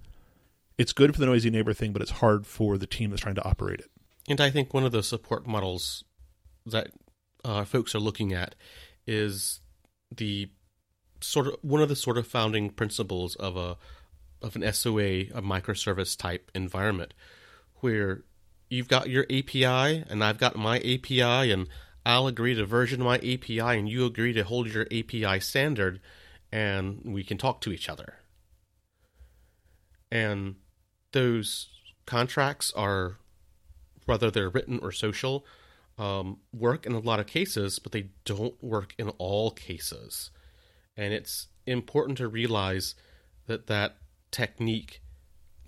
it's 0.78 0.92
good 0.92 1.14
for 1.14 1.20
the 1.20 1.26
noisy 1.26 1.50
neighbor 1.50 1.72
thing, 1.72 1.92
but 1.92 2.02
it's 2.02 2.10
hard 2.10 2.46
for 2.46 2.76
the 2.76 2.86
team 2.86 3.10
that's 3.10 3.22
trying 3.22 3.34
to 3.36 3.44
operate 3.44 3.80
it. 3.80 3.90
And 4.28 4.40
I 4.40 4.50
think 4.50 4.74
one 4.74 4.84
of 4.84 4.92
the 4.92 5.02
support 5.02 5.46
models 5.46 6.04
that 6.66 6.88
uh, 7.44 7.64
folks 7.64 7.94
are 7.94 8.00
looking 8.00 8.32
at 8.32 8.54
is 9.06 9.60
the 10.14 10.50
sort 11.20 11.46
of 11.46 11.56
one 11.62 11.80
of 11.80 11.88
the 11.88 11.96
sort 11.96 12.18
of 12.18 12.26
founding 12.26 12.70
principles 12.70 13.36
of 13.36 13.56
a 13.56 13.76
of 14.42 14.54
an 14.54 14.70
SOA, 14.72 15.30
a 15.34 15.42
microservice 15.42 16.16
type 16.16 16.50
environment, 16.54 17.14
where 17.76 18.22
you've 18.68 18.88
got 18.88 19.08
your 19.08 19.24
API 19.24 20.04
and 20.08 20.22
I've 20.22 20.38
got 20.38 20.56
my 20.56 20.78
API 20.78 21.50
and 21.52 21.68
I'll 22.04 22.26
agree 22.26 22.54
to 22.54 22.64
version 22.64 23.02
my 23.02 23.16
API 23.16 23.60
and 23.60 23.88
you 23.88 24.04
agree 24.04 24.32
to 24.32 24.44
hold 24.44 24.68
your 24.68 24.86
API 24.92 25.40
standard 25.40 26.00
and 26.52 27.00
we 27.04 27.24
can 27.24 27.38
talk 27.38 27.60
to 27.62 27.72
each 27.72 27.88
other. 27.88 28.14
And 30.10 30.56
those 31.12 31.68
contracts 32.06 32.72
are, 32.76 33.18
whether 34.04 34.30
they're 34.30 34.48
written 34.48 34.78
or 34.80 34.92
social, 34.92 35.44
um, 35.98 36.38
work 36.52 36.86
in 36.86 36.92
a 36.92 36.98
lot 36.98 37.20
of 37.20 37.26
cases, 37.26 37.78
but 37.78 37.92
they 37.92 38.10
don't 38.24 38.62
work 38.62 38.94
in 38.98 39.08
all 39.18 39.50
cases. 39.50 40.30
And 40.96 41.12
it's 41.12 41.48
important 41.66 42.18
to 42.18 42.28
realize 42.28 42.94
that 43.46 43.66
that 43.66 43.96
technique 44.30 45.02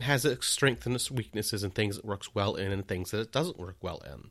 has 0.00 0.24
its 0.24 0.46
strengths 0.46 0.86
and 0.86 0.94
its 0.94 1.10
weaknesses 1.10 1.62
and 1.62 1.74
things 1.74 1.98
it 1.98 2.04
works 2.04 2.34
well 2.34 2.54
in 2.54 2.72
and 2.72 2.86
things 2.86 3.10
that 3.10 3.20
it 3.20 3.32
doesn't 3.32 3.58
work 3.58 3.76
well 3.80 4.02
in. 4.06 4.30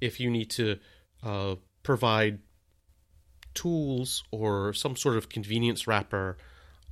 If 0.00 0.20
you 0.20 0.30
need 0.30 0.50
to 0.50 0.78
uh, 1.22 1.56
provide 1.82 2.40
tools 3.54 4.22
or 4.30 4.72
some 4.72 4.96
sort 4.96 5.16
of 5.16 5.28
convenience 5.28 5.86
wrapper 5.86 6.38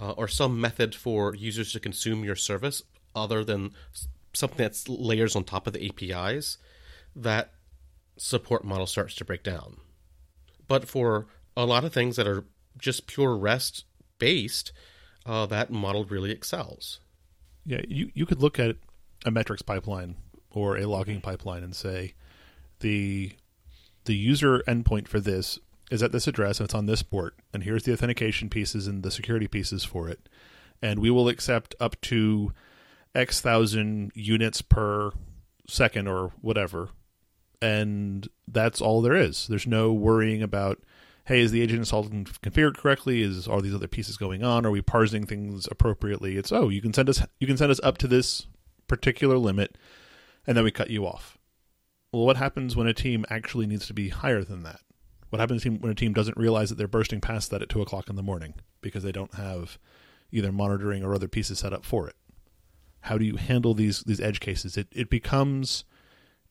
uh, 0.01 0.13
or 0.13 0.29
some 0.29 0.61
method 0.61 0.95
for 0.95 1.35
users 1.35 1.73
to 1.73 1.81
consume 1.81 2.25
your 2.25 2.37
service 2.37 2.83
other 3.15 3.45
than 3.45 3.73
something 4.33 4.59
that's 4.59 4.89
layers 4.89 5.35
on 5.35 5.45
top 5.45 5.67
of 5.67 5.73
the 5.73 5.87
APIs, 5.87 6.59
that 7.15 7.53
support 8.19 8.65
model 8.65 8.87
starts 8.87 9.15
to 9.15 9.25
break 9.25 9.43
down. 9.43 9.79
But 10.69 10.87
for 10.87 11.27
a 11.57 11.65
lot 11.65 11.85
of 11.85 11.93
things 11.93 12.17
that 12.17 12.27
are 12.27 12.45
just 12.79 13.07
pure 13.07 13.37
REST 13.37 13.85
based, 14.19 14.73
uh, 15.25 15.47
that 15.47 15.71
model 15.71 16.05
really 16.05 16.31
excels. 16.31 17.01
Yeah, 17.67 17.81
you, 17.89 18.11
you 18.15 18.27
could 18.27 18.41
look 18.41 18.59
at 18.59 18.77
a 19.25 19.31
metrics 19.31 19.63
pipeline 19.63 20.17
or 20.51 20.79
a 20.79 20.87
logging 20.87 21.21
pipeline 21.21 21.63
and 21.63 21.75
say 21.75 22.15
the 22.81 23.33
the 24.05 24.15
user 24.15 24.63
endpoint 24.69 25.09
for 25.09 25.19
this 25.19 25.59
is 25.91 26.01
at 26.03 26.13
this 26.13 26.29
address 26.29 26.61
and 26.61 26.67
it's 26.67 26.75
on 26.75 26.87
this 26.87 27.03
port 27.03 27.35
and 27.53 27.65
here's 27.65 27.83
the 27.83 27.93
authentication 27.93 28.49
pieces 28.49 28.87
and 28.87 29.03
the 29.03 29.11
security 29.11 29.49
pieces 29.49 29.85
for 29.85 30.09
it. 30.09 30.29
And 30.81 31.01
we 31.01 31.11
will 31.11 31.29
accept 31.29 31.75
up 31.81 32.01
to 32.03 32.53
x 33.15 33.41
thousand 33.41 34.13
units 34.15 34.63
per 34.63 35.11
second 35.67 36.07
or 36.07 36.33
whatever. 36.41 36.91
And 37.61 38.29
that's 38.47 38.81
all 38.81 39.03
there 39.03 39.17
is. 39.17 39.47
There's 39.49 39.67
no 39.67 39.93
worrying 39.93 40.43
about 40.43 40.83
hey 41.27 41.41
is 41.41 41.51
the 41.51 41.61
agent 41.61 41.81
installed 41.81 42.13
and 42.13 42.41
configured 42.41 42.77
correctly? 42.77 43.23
Is 43.23 43.47
all 43.47 43.61
these 43.61 43.75
other 43.75 43.89
pieces 43.89 44.17
going 44.17 44.43
on? 44.43 44.65
Are 44.65 44.71
we 44.71 44.81
parsing 44.81 45.27
things 45.27 45.69
appropriately? 45.71 46.37
It's 46.37 46.53
oh 46.53 46.69
you 46.69 46.81
can 46.81 46.93
send 46.93 47.09
us 47.09 47.23
you 47.39 47.47
can 47.47 47.57
send 47.57 47.71
us 47.71 47.81
up 47.83 47.99
to 47.99 48.09
this 48.09 48.47
particular 48.89 49.37
limit 49.37 49.77
and 50.47 50.57
then 50.57 50.65
we 50.65 50.71
cut 50.71 50.91
you 50.91 51.07
off. 51.07 51.37
Well 52.13 52.25
what 52.25 52.37
happens 52.37 52.75
when 52.75 52.87
a 52.87 52.95
team 52.95 53.27
actually 53.29 53.67
needs 53.67 53.87
to 53.89 53.95
be 53.95 54.09
higher 54.09 54.43
than 54.43 54.63
that? 54.63 54.81
What 55.31 55.41
happens 55.41 55.65
when 55.65 55.91
a 55.91 55.95
team 55.95 56.13
doesn't 56.13 56.37
realize 56.37 56.71
that 56.71 56.77
they're 56.77 56.89
bursting 56.89 57.21
past 57.21 57.51
that 57.51 57.63
at 57.63 57.69
two 57.69 57.83
o'clock 57.83 58.09
in 58.09 58.17
the 58.17 58.23
morning 58.23 58.55
because 58.81 59.03
they 59.03 59.13
don't 59.13 59.35
have 59.35 59.79
either 60.31 60.53
monitoring 60.53 61.05
or 61.05 61.15
other 61.15 61.29
pieces 61.29 61.59
set 61.59 61.73
up 61.73 61.85
for 61.85 62.09
it? 62.09 62.15
How 63.01 63.19
do 63.19 63.25
you 63.25 63.37
handle 63.37 63.75
these 63.75 64.03
these 64.05 64.21
edge 64.21 64.39
cases? 64.39 64.77
It 64.77 64.87
it 64.93 65.11
becomes 65.11 65.85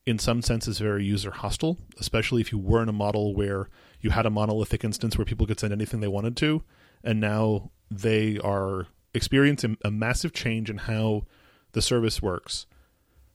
in 0.06 0.18
some 0.20 0.40
senses 0.40 0.78
very 0.78 1.04
user 1.04 1.32
hostile, 1.32 1.76
especially 1.98 2.40
if 2.40 2.52
you 2.52 2.58
were 2.58 2.80
in 2.80 2.88
a 2.88 2.92
model 2.92 3.34
where 3.34 3.68
you 4.00 4.10
had 4.10 4.24
a 4.24 4.30
monolithic 4.30 4.84
instance 4.84 5.18
where 5.18 5.24
people 5.24 5.46
could 5.46 5.58
send 5.58 5.72
anything 5.72 6.00
they 6.00 6.08
wanted 6.08 6.36
to, 6.36 6.62
and 7.02 7.20
now 7.20 7.70
they 7.90 8.38
are 8.38 8.86
experiencing 9.12 9.76
a 9.84 9.90
massive 9.90 10.32
change 10.32 10.70
in 10.70 10.78
how 10.78 11.26
the 11.72 11.82
service 11.82 12.22
works. 12.22 12.66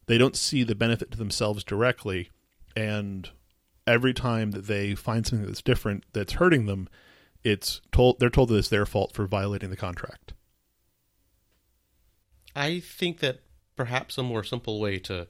They 0.05 0.17
don't 0.17 0.37
see 0.37 0.63
the 0.63 0.75
benefit 0.75 1.11
to 1.11 1.17
themselves 1.17 1.63
directly, 1.63 2.29
and 2.75 3.29
every 3.85 4.13
time 4.13 4.51
that 4.51 4.67
they 4.67 4.95
find 4.95 5.27
something 5.27 5.45
that's 5.45 5.61
different 5.61 6.05
that's 6.13 6.33
hurting 6.33 6.67
them, 6.67 6.87
it's 7.43 7.81
told 7.91 8.19
they're 8.19 8.29
told 8.29 8.49
that 8.49 8.57
it's 8.57 8.69
their 8.69 8.85
fault 8.85 9.13
for 9.13 9.27
violating 9.27 9.69
the 9.69 9.77
contract. 9.77 10.33
I 12.55 12.79
think 12.79 13.19
that 13.19 13.41
perhaps 13.75 14.17
a 14.17 14.23
more 14.23 14.43
simple 14.43 14.79
way 14.79 14.99
to 14.99 15.27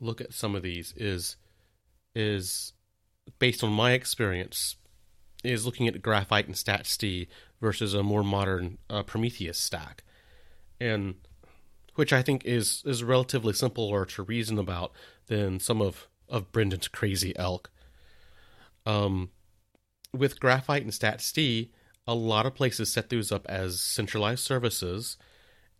look 0.00 0.20
at 0.20 0.32
some 0.32 0.54
of 0.54 0.62
these 0.62 0.94
is 0.96 1.36
is 2.14 2.72
based 3.38 3.62
on 3.62 3.72
my 3.72 3.92
experience 3.92 4.76
is 5.44 5.66
looking 5.66 5.86
at 5.86 6.02
graphite 6.02 6.46
and 6.46 6.54
statsd 6.54 7.28
versus 7.60 7.94
a 7.94 8.02
more 8.02 8.24
modern 8.24 8.78
uh, 8.90 9.02
prometheus 9.02 9.58
stack. 9.58 10.04
And 10.80 11.16
which 11.94 12.12
i 12.12 12.22
think 12.22 12.44
is 12.44 12.82
is 12.86 13.02
relatively 13.02 13.52
simpler 13.52 14.04
to 14.04 14.22
reason 14.22 14.58
about 14.58 14.92
than 15.26 15.58
some 15.58 15.82
of 15.82 16.08
of 16.28 16.52
brendan's 16.52 16.88
crazy 16.88 17.36
elk. 17.36 17.70
Um, 18.86 19.30
with 20.12 20.40
Graphite 20.40 20.82
and 20.82 20.92
statsd, 20.92 21.70
a 22.06 22.14
lot 22.14 22.46
of 22.46 22.54
places 22.54 22.90
set 22.90 23.10
those 23.10 23.30
up 23.30 23.46
as 23.48 23.80
centralized 23.80 24.44
services, 24.44 25.18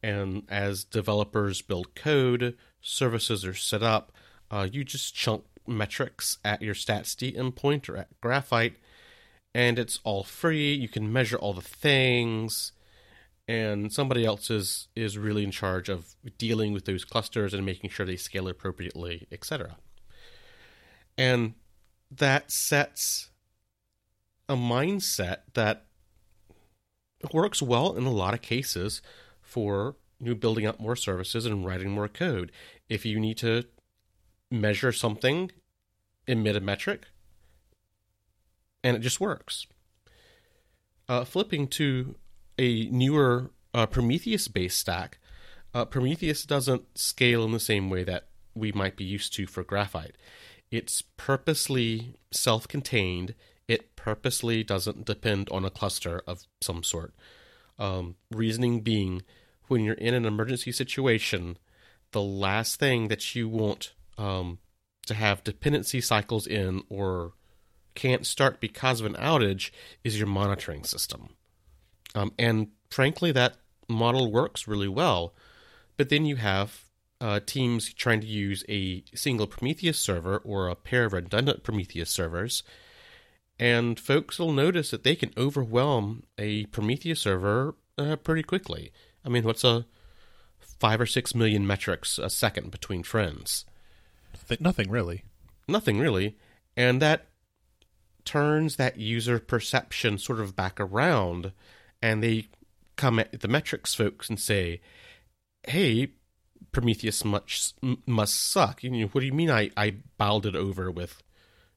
and 0.02 0.44
as 0.48 0.84
developers 0.84 1.62
build 1.62 1.94
code, 1.94 2.56
services 2.80 3.44
are 3.44 3.54
set 3.54 3.82
up. 3.82 4.12
Uh, 4.50 4.68
you 4.70 4.84
just 4.84 5.14
chunk 5.14 5.44
metrics 5.66 6.38
at 6.44 6.62
your 6.62 6.74
statsd 6.74 7.36
endpoint 7.36 7.88
or 7.88 7.96
at 7.96 8.20
Graphite, 8.20 8.76
and 9.54 9.78
it's 9.78 9.98
all 10.04 10.24
free. 10.24 10.72
You 10.72 10.88
can 10.88 11.12
measure 11.12 11.36
all 11.36 11.52
the 11.52 11.60
things, 11.60 12.72
and 13.46 13.92
somebody 13.92 14.24
else 14.24 14.50
is 14.50 14.88
is 14.94 15.18
really 15.18 15.44
in 15.44 15.50
charge 15.50 15.88
of 15.88 16.14
dealing 16.38 16.72
with 16.72 16.84
those 16.84 17.04
clusters 17.04 17.52
and 17.52 17.66
making 17.66 17.90
sure 17.90 18.06
they 18.06 18.16
scale 18.16 18.48
appropriately, 18.48 19.26
etc. 19.30 19.76
And 21.16 21.54
that 22.10 22.50
sets 22.50 23.30
a 24.48 24.56
mindset 24.56 25.38
that 25.54 25.84
works 27.32 27.60
well 27.60 27.94
in 27.94 28.04
a 28.04 28.12
lot 28.12 28.34
of 28.34 28.40
cases 28.40 29.02
for 29.48 29.96
you 30.20 30.34
building 30.34 30.66
up 30.66 30.78
more 30.78 30.96
services 30.96 31.46
and 31.46 31.64
writing 31.64 31.90
more 31.90 32.08
code. 32.08 32.52
If 32.88 33.06
you 33.06 33.18
need 33.18 33.38
to 33.38 33.64
measure 34.50 34.92
something, 34.92 35.50
emit 36.26 36.56
a 36.56 36.60
metric, 36.60 37.06
and 38.84 38.96
it 38.96 39.00
just 39.00 39.20
works. 39.20 39.66
Uh, 41.08 41.24
flipping 41.24 41.66
to 41.68 42.16
a 42.58 42.86
newer 42.90 43.50
uh, 43.72 43.86
Prometheus 43.86 44.48
based 44.48 44.78
stack, 44.78 45.18
uh, 45.72 45.86
Prometheus 45.86 46.44
doesn't 46.44 46.98
scale 46.98 47.44
in 47.44 47.52
the 47.52 47.60
same 47.60 47.88
way 47.88 48.04
that 48.04 48.28
we 48.54 48.70
might 48.72 48.96
be 48.96 49.04
used 49.04 49.32
to 49.34 49.46
for 49.46 49.64
Graphite. 49.64 50.16
It's 50.70 51.02
purposely 51.16 52.16
self 52.30 52.68
contained. 52.68 53.34
It 53.66 53.96
purposely 53.96 54.62
doesn't 54.62 55.06
depend 55.06 55.48
on 55.50 55.64
a 55.64 55.70
cluster 55.70 56.22
of 56.26 56.42
some 56.60 56.82
sort. 56.82 57.14
Um, 57.78 58.16
reasoning 58.30 58.80
being, 58.80 59.22
when 59.68 59.84
you're 59.84 59.94
in 59.94 60.14
an 60.14 60.24
emergency 60.24 60.72
situation, 60.72 61.58
the 62.12 62.22
last 62.22 62.80
thing 62.80 63.08
that 63.08 63.34
you 63.34 63.48
want 63.48 63.94
um, 64.16 64.58
to 65.06 65.14
have 65.14 65.44
dependency 65.44 66.00
cycles 66.00 66.46
in 66.46 66.82
or 66.88 67.34
can't 67.94 68.26
start 68.26 68.60
because 68.60 69.00
of 69.00 69.06
an 69.06 69.14
outage 69.14 69.70
is 70.04 70.18
your 70.18 70.28
monitoring 70.28 70.84
system. 70.84 71.30
Um, 72.14 72.32
and 72.38 72.68
frankly, 72.90 73.32
that 73.32 73.56
model 73.88 74.30
works 74.30 74.68
really 74.68 74.88
well. 74.88 75.34
But 75.96 76.08
then 76.08 76.24
you 76.24 76.36
have 76.36 76.84
uh, 77.20 77.40
teams 77.44 77.92
trying 77.92 78.20
to 78.20 78.26
use 78.26 78.64
a 78.68 79.02
single 79.14 79.46
Prometheus 79.46 79.98
server 79.98 80.38
or 80.38 80.68
a 80.68 80.76
pair 80.76 81.04
of 81.04 81.12
redundant 81.12 81.64
Prometheus 81.64 82.10
servers. 82.10 82.62
And 83.58 83.98
folks 83.98 84.38
will 84.38 84.52
notice 84.52 84.90
that 84.90 85.02
they 85.02 85.16
can 85.16 85.32
overwhelm 85.36 86.22
a 86.38 86.66
Prometheus 86.66 87.20
server 87.20 87.74
uh, 87.96 88.16
pretty 88.16 88.42
quickly. 88.42 88.92
I 89.24 89.28
mean, 89.28 89.44
what's 89.44 89.64
a 89.64 89.86
five 90.60 91.00
or 91.00 91.06
six 91.06 91.34
million 91.34 91.66
metrics 91.66 92.18
a 92.18 92.30
second 92.30 92.70
between 92.70 93.02
friends? 93.02 93.64
Nothing 94.60 94.90
really. 94.90 95.24
Nothing 95.66 95.98
really. 95.98 96.36
And 96.76 97.02
that 97.02 97.26
turns 98.24 98.76
that 98.76 98.98
user 98.98 99.38
perception 99.40 100.18
sort 100.18 100.38
of 100.38 100.54
back 100.54 100.78
around, 100.78 101.52
and 102.00 102.22
they 102.22 102.46
come 102.96 103.18
at 103.18 103.40
the 103.40 103.48
metrics 103.48 103.94
folks 103.94 104.28
and 104.28 104.38
say, 104.38 104.80
hey, 105.66 106.08
Prometheus 106.70 107.24
much 107.24 107.72
must 108.06 108.34
suck. 108.34 108.84
You 108.84 108.90
know, 108.90 109.06
what 109.08 109.20
do 109.22 109.26
you 109.26 109.32
mean? 109.32 109.50
I 109.50 109.70
I 109.76 109.96
bowled 110.18 110.46
it 110.46 110.54
over 110.54 110.90
with, 110.90 111.22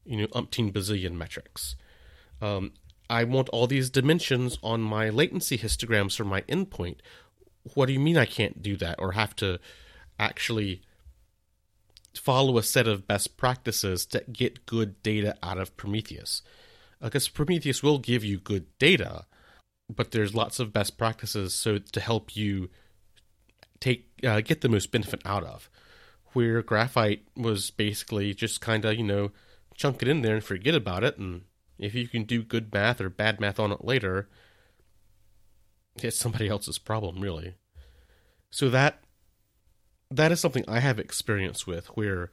you 0.05 0.17
know, 0.17 0.27
umpteen 0.27 0.71
bazillion 0.71 1.13
metrics. 1.13 1.75
Um, 2.41 2.73
I 3.09 3.25
want 3.25 3.49
all 3.49 3.67
these 3.67 3.89
dimensions 3.89 4.57
on 4.63 4.81
my 4.81 5.09
latency 5.09 5.57
histograms 5.57 6.15
for 6.15 6.23
my 6.23 6.41
endpoint. 6.43 6.99
What 7.73 7.87
do 7.87 7.93
you 7.93 7.99
mean 7.99 8.17
I 8.17 8.25
can't 8.25 8.61
do 8.61 8.77
that 8.77 8.95
or 8.99 9.11
have 9.11 9.35
to 9.37 9.59
actually 10.17 10.81
follow 12.15 12.57
a 12.57 12.63
set 12.63 12.87
of 12.87 13.07
best 13.07 13.37
practices 13.37 14.05
to 14.07 14.23
get 14.31 14.65
good 14.65 15.03
data 15.03 15.35
out 15.43 15.57
of 15.57 15.75
Prometheus? 15.75 16.41
Because 17.01 17.27
Prometheus 17.27 17.83
will 17.83 17.99
give 17.99 18.23
you 18.23 18.39
good 18.39 18.65
data, 18.79 19.25
but 19.93 20.11
there's 20.11 20.33
lots 20.33 20.59
of 20.59 20.71
best 20.71 20.97
practices 20.97 21.53
so 21.53 21.79
to 21.79 21.99
help 21.99 22.35
you 22.35 22.69
take 23.81 24.07
uh, 24.23 24.39
get 24.39 24.61
the 24.61 24.69
most 24.69 24.89
benefit 24.89 25.21
out 25.25 25.43
of. 25.43 25.69
Where 26.33 26.61
graphite 26.61 27.23
was 27.35 27.71
basically 27.71 28.33
just 28.33 28.61
kind 28.61 28.85
of 28.85 28.95
you 28.95 29.03
know 29.03 29.31
chunk 29.75 30.01
it 30.01 30.07
in 30.07 30.21
there 30.21 30.35
and 30.35 30.43
forget 30.43 30.75
about 30.75 31.03
it, 31.03 31.17
and 31.17 31.43
if 31.79 31.95
you 31.95 32.07
can 32.07 32.23
do 32.23 32.43
good 32.43 32.73
math 32.73 33.01
or 33.01 33.09
bad 33.09 33.39
math 33.39 33.59
on 33.59 33.71
it 33.71 33.83
later, 33.83 34.29
it's 36.01 36.17
somebody 36.17 36.47
else's 36.47 36.77
problem 36.79 37.21
really. 37.21 37.55
So 38.49 38.69
that 38.69 39.03
that 40.09 40.31
is 40.31 40.39
something 40.39 40.65
I 40.67 40.79
have 40.79 40.99
experience 40.99 41.65
with 41.65 41.87
where 41.97 42.31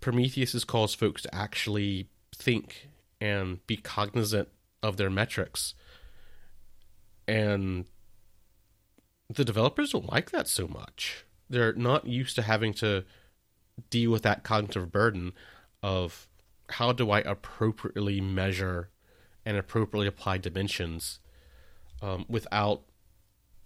Prometheus 0.00 0.52
has 0.52 0.64
caused 0.64 0.98
folks 0.98 1.22
to 1.22 1.34
actually 1.34 2.08
think 2.34 2.88
and 3.20 3.66
be 3.66 3.76
cognizant 3.76 4.48
of 4.82 4.96
their 4.96 5.10
metrics 5.10 5.74
And 7.28 7.86
the 9.28 9.44
developers 9.44 9.92
don't 9.92 10.10
like 10.10 10.30
that 10.30 10.48
so 10.48 10.68
much. 10.68 11.24
They're 11.48 11.72
not 11.72 12.06
used 12.06 12.36
to 12.36 12.42
having 12.42 12.72
to 12.74 13.04
deal 13.90 14.10
with 14.10 14.22
that 14.22 14.44
cognitive 14.44 14.92
burden 14.92 15.32
of 15.82 16.28
how 16.70 16.92
do 16.92 17.10
I 17.10 17.20
appropriately 17.20 18.20
measure 18.20 18.90
and 19.44 19.56
appropriately 19.56 20.06
apply 20.06 20.38
dimensions 20.38 21.20
um, 22.02 22.24
without 22.28 22.82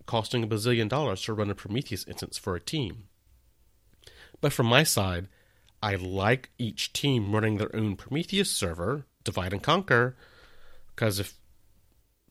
costing 0.07 0.43
a 0.43 0.47
bazillion 0.47 0.89
dollars 0.89 1.23
to 1.23 1.33
run 1.33 1.51
a 1.51 1.55
Prometheus 1.55 2.07
instance 2.07 2.37
for 2.37 2.55
a 2.57 2.61
team. 2.61 3.05
But 4.41 4.53
from 4.53 4.67
my 4.67 4.83
side, 4.83 5.29
I 5.83 5.95
like 5.95 6.51
each 6.59 6.93
team 6.93 7.33
running 7.33 7.57
their 7.57 7.75
own 7.75 7.97
Prometheus 7.97 8.51
server, 8.51 9.07
divide 9.25 9.53
and 9.53 9.63
conquer, 9.63 10.17
because 10.95 11.19
if 11.19 11.39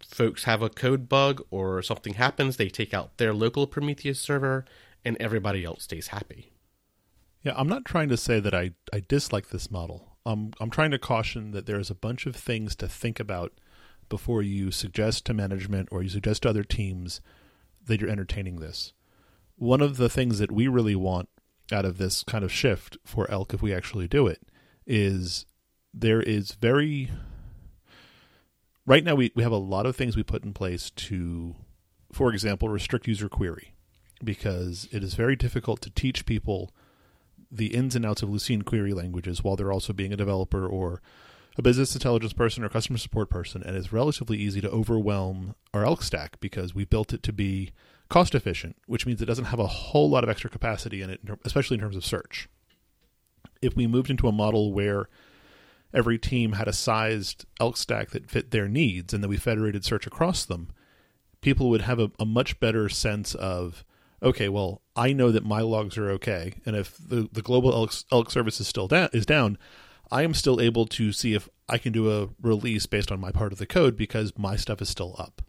folks 0.06 0.44
have 0.44 0.62
a 0.62 0.70
code 0.70 1.10
bug 1.10 1.42
or 1.50 1.82
something 1.82 2.16
happens, 2.16 2.58
they 2.58 2.70
take 2.70 2.94
out 2.94 3.18
their 3.18 3.34
local 3.34 3.66
Prometheus 3.66 4.20
server 4.20 4.66
and 5.04 5.18
everybody 5.20 5.64
else 5.64 5.84
stays 5.84 6.08
happy. 6.08 6.52
Yeah, 7.44 7.54
I'm 7.56 7.70
not 7.70 7.86
trying 7.86 8.10
to 8.10 8.18
say 8.18 8.40
that 8.40 8.54
I, 8.54 8.72
I 8.92 9.02
dislike 9.08 9.50
this 9.50 9.72
model. 9.72 10.09
Um, 10.30 10.52
I'm 10.60 10.70
trying 10.70 10.92
to 10.92 11.00
caution 11.00 11.52
that 11.52 11.66
there's 11.66 11.90
a 11.90 11.96
bunch 11.96 12.28
of 12.28 12.36
things 12.36 12.76
to 12.76 12.88
think 12.88 13.20
about 13.20 13.52
before 14.10 14.44
you 14.44 14.70
suggest 14.70 15.26
to 15.26 15.34
management 15.34 15.90
or 15.92 16.04
you 16.04 16.10
suggest 16.10 16.44
to 16.44 16.50
other 16.50 16.64
teams 16.64 17.20
that 17.88 18.00
you're 18.00 18.12
entertaining 18.12 18.58
this. 18.58 18.94
One 19.56 19.82
of 19.82 19.98
the 19.98 20.10
things 20.10 20.38
that 20.38 20.52
we 20.52 20.68
really 20.68 20.96
want 20.96 21.30
out 21.72 21.84
of 21.84 21.98
this 21.98 22.24
kind 22.24 22.44
of 22.44 22.52
shift 22.52 22.98
for 23.04 23.30
elk 23.32 23.56
if 23.56 23.64
we 23.64 23.74
actually 23.74 24.08
do 24.08 24.28
it 24.28 24.42
is 24.86 25.48
there 25.94 26.22
is 26.22 26.52
very 26.52 27.10
right 28.86 29.04
now 29.04 29.16
we, 29.16 29.32
we 29.36 29.42
have 29.42 29.52
a 29.52 29.58
lot 29.58 29.88
of 29.88 29.96
things 29.96 30.16
we 30.16 30.24
put 30.24 30.44
in 30.44 30.54
place 30.54 30.92
to 30.92 31.56
for 32.12 32.32
example 32.32 32.70
restrict 32.70 33.08
user 33.08 33.30
query 33.30 33.74
because 34.24 34.88
it 34.92 35.04
is 35.04 35.14
very 35.16 35.36
difficult 35.36 35.82
to 35.82 35.90
teach 35.92 36.26
people 36.26 36.72
the 37.52 37.68
ins 37.68 37.96
and 37.96 38.06
outs 38.06 38.22
of 38.22 38.30
lucene 38.30 38.64
query 38.64 38.94
languages 38.94 39.44
while 39.44 39.56
they're 39.56 39.72
also 39.72 39.94
being 39.94 40.14
a 40.14 40.18
developer 40.18 40.68
or 40.68 41.02
a 41.58 41.62
business 41.62 41.96
intelligence 41.96 42.34
person 42.34 42.64
or 42.64 42.70
customer 42.70 42.98
support 42.98 43.30
person 43.30 43.64
and 43.64 43.76
it's 43.76 43.92
relatively 43.92 44.38
easy 44.38 44.62
to 44.62 44.70
overwhelm 44.70 45.56
our 45.74 45.84
elk 45.84 46.04
stack 46.04 46.40
because 46.40 46.76
we 46.76 46.86
built 46.86 47.12
it 47.12 47.24
to 47.24 47.34
be 47.34 47.72
cost 48.10 48.34
efficient, 48.36 48.76
which 48.88 49.06
means 49.06 49.22
it 49.22 49.28
doesn't 49.28 49.46
have 49.46 49.60
a 49.60 49.68
whole 49.68 50.10
lot 50.10 50.24
of 50.24 50.30
extra 50.30 50.50
capacity 50.50 51.02
in 51.02 51.10
it, 51.10 51.22
especially 51.46 51.76
in 51.76 51.82
terms 51.82 51.96
of 51.96 52.04
search. 52.04 52.50
If 53.62 53.76
we 53.76 53.88
moved 53.88 54.10
into 54.10 54.28
a 54.28 54.34
model 54.34 54.74
where 54.74 55.08
every 55.94 56.18
team 56.18 56.54
had 56.54 56.68
a 56.68 56.74
sized 56.74 57.46
elk 57.60 57.78
stack 57.78 58.10
that 58.12 58.30
fit 58.30 58.52
their 58.52 58.68
needs 58.68 59.14
and 59.14 59.24
then 59.24 59.30
we 59.30 59.38
federated 59.38 59.86
search 59.86 60.08
across 60.08 60.44
them, 60.44 60.70
people 61.42 61.70
would 61.70 61.82
have 61.82 62.00
a, 62.00 62.12
a 62.20 62.26
much 62.26 62.60
better 62.60 62.90
sense 62.90 63.36
of 63.36 63.86
okay, 64.22 64.50
well, 64.50 64.82
I 64.96 65.14
know 65.14 65.32
that 65.32 65.46
my 65.46 65.62
logs 65.62 65.98
are 65.98 66.10
okay, 66.12 66.56
and 66.66 66.76
if 66.76 66.98
the, 66.98 67.30
the 67.32 67.42
global 67.42 67.74
elk, 67.74 67.94
elk 68.12 68.32
service 68.32 68.60
is 68.60 68.68
still 68.68 68.88
down, 68.88 69.10
is 69.14 69.26
down, 69.26 69.58
I 70.12 70.24
am 70.24 70.34
still 70.34 70.60
able 70.60 70.86
to 70.88 71.12
see 71.12 71.34
if 71.34 71.48
I 71.68 71.78
can 71.78 71.94
do 71.94 72.12
a 72.12 72.30
release 72.42 72.86
based 72.86 73.12
on 73.12 73.20
my 73.20 73.32
part 73.32 73.52
of 73.52 73.60
the 73.60 73.68
code 73.68 73.96
because 73.96 74.34
my 74.38 74.56
stuff 74.56 74.82
is 74.82 74.90
still 74.90 75.16
up. 75.18 75.42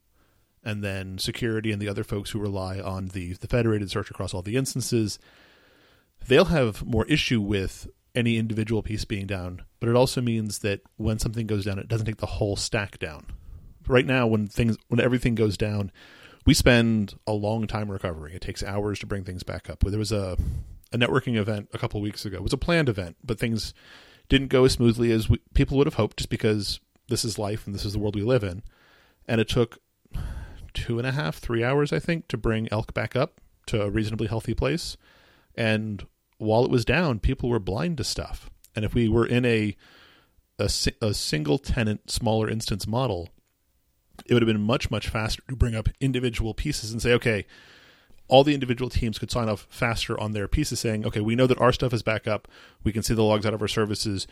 And 0.62 0.84
then 0.84 1.16
security 1.16 1.72
and 1.72 1.80
the 1.80 1.88
other 1.88 2.04
folks 2.04 2.30
who 2.30 2.38
rely 2.38 2.78
on 2.78 3.08
the 3.08 3.32
the 3.32 3.46
federated 3.46 3.90
search 3.90 4.10
across 4.10 4.34
all 4.34 4.42
the 4.42 4.58
instances 4.58 5.18
they'll 6.26 6.46
have 6.46 6.84
more 6.84 7.06
issue 7.06 7.40
with 7.40 7.88
any 8.14 8.36
individual 8.36 8.82
piece 8.82 9.04
being 9.04 9.26
down. 9.26 9.62
But 9.78 9.88
it 9.88 9.96
also 9.96 10.20
means 10.20 10.58
that 10.58 10.80
when 10.96 11.18
something 11.18 11.46
goes 11.46 11.64
down 11.64 11.78
it 11.78 11.88
doesn't 11.88 12.06
take 12.06 12.18
the 12.18 12.26
whole 12.26 12.56
stack 12.56 12.98
down. 12.98 13.26
Right 13.86 14.06
now 14.06 14.26
when 14.26 14.46
things 14.46 14.76
when 14.88 15.00
everything 15.00 15.34
goes 15.34 15.56
down 15.56 15.90
we 16.50 16.54
spend 16.54 17.14
a 17.28 17.32
long 17.32 17.68
time 17.68 17.88
recovering 17.88 18.34
it 18.34 18.42
takes 18.42 18.62
hours 18.64 18.98
to 18.98 19.06
bring 19.06 19.22
things 19.22 19.44
back 19.44 19.70
up 19.70 19.84
there 19.86 19.98
was 19.98 20.10
a 20.10 20.36
a 20.92 20.98
networking 20.98 21.36
event 21.36 21.68
a 21.72 21.78
couple 21.78 22.00
weeks 22.00 22.24
ago 22.24 22.38
it 22.38 22.42
was 22.42 22.52
a 22.52 22.58
planned 22.58 22.88
event 22.88 23.16
but 23.22 23.38
things 23.38 23.72
didn't 24.28 24.48
go 24.48 24.64
as 24.64 24.72
smoothly 24.72 25.12
as 25.12 25.28
we, 25.28 25.38
people 25.54 25.76
would 25.76 25.86
have 25.86 25.94
hoped 25.94 26.16
just 26.16 26.28
because 26.28 26.80
this 27.08 27.24
is 27.24 27.38
life 27.38 27.66
and 27.66 27.74
this 27.74 27.84
is 27.84 27.92
the 27.92 28.00
world 28.00 28.16
we 28.16 28.22
live 28.22 28.42
in 28.42 28.62
and 29.28 29.40
it 29.40 29.48
took 29.48 29.78
two 30.74 30.98
and 30.98 31.06
a 31.06 31.12
half, 31.12 31.38
three 31.38 31.64
hours, 31.64 31.92
I 31.92 31.98
think, 31.98 32.28
to 32.28 32.36
bring 32.36 32.68
elk 32.70 32.94
back 32.94 33.16
up 33.16 33.40
to 33.66 33.82
a 33.82 33.90
reasonably 33.90 34.26
healthy 34.26 34.54
place. 34.54 34.96
And 35.54 36.06
while 36.38 36.64
it 36.64 36.70
was 36.70 36.84
down, 36.84 37.20
people 37.20 37.48
were 37.48 37.58
blind 37.58 37.98
to 37.98 38.04
stuff. 38.04 38.50
And 38.74 38.84
if 38.84 38.94
we 38.94 39.08
were 39.08 39.26
in 39.26 39.44
a 39.44 39.76
a, 40.58 40.68
a 41.00 41.14
single 41.14 41.58
tenant, 41.58 42.10
smaller 42.10 42.48
instance 42.48 42.86
model, 42.86 43.30
it 44.26 44.34
would 44.34 44.42
have 44.42 44.48
been 44.48 44.62
much 44.62 44.90
much 44.90 45.08
faster 45.08 45.42
to 45.48 45.56
bring 45.56 45.74
up 45.74 45.88
individual 46.00 46.54
pieces 46.54 46.92
and 46.92 47.00
say, 47.00 47.12
okay, 47.12 47.46
all 48.28 48.44
the 48.44 48.54
individual 48.54 48.88
teams 48.88 49.18
could 49.18 49.30
sign 49.30 49.48
off 49.48 49.66
faster 49.68 50.18
on 50.18 50.32
their 50.32 50.46
pieces, 50.46 50.80
saying, 50.80 51.04
okay, 51.04 51.20
we 51.20 51.34
know 51.34 51.46
that 51.46 51.60
our 51.60 51.72
stuff 51.72 51.92
is 51.92 52.02
back 52.02 52.28
up. 52.28 52.46
We 52.84 52.92
can 52.92 53.02
see 53.02 53.14
the 53.14 53.24
logs 53.24 53.44
out 53.44 53.54
of 53.54 53.60
our 53.60 53.68
services. 53.68 54.26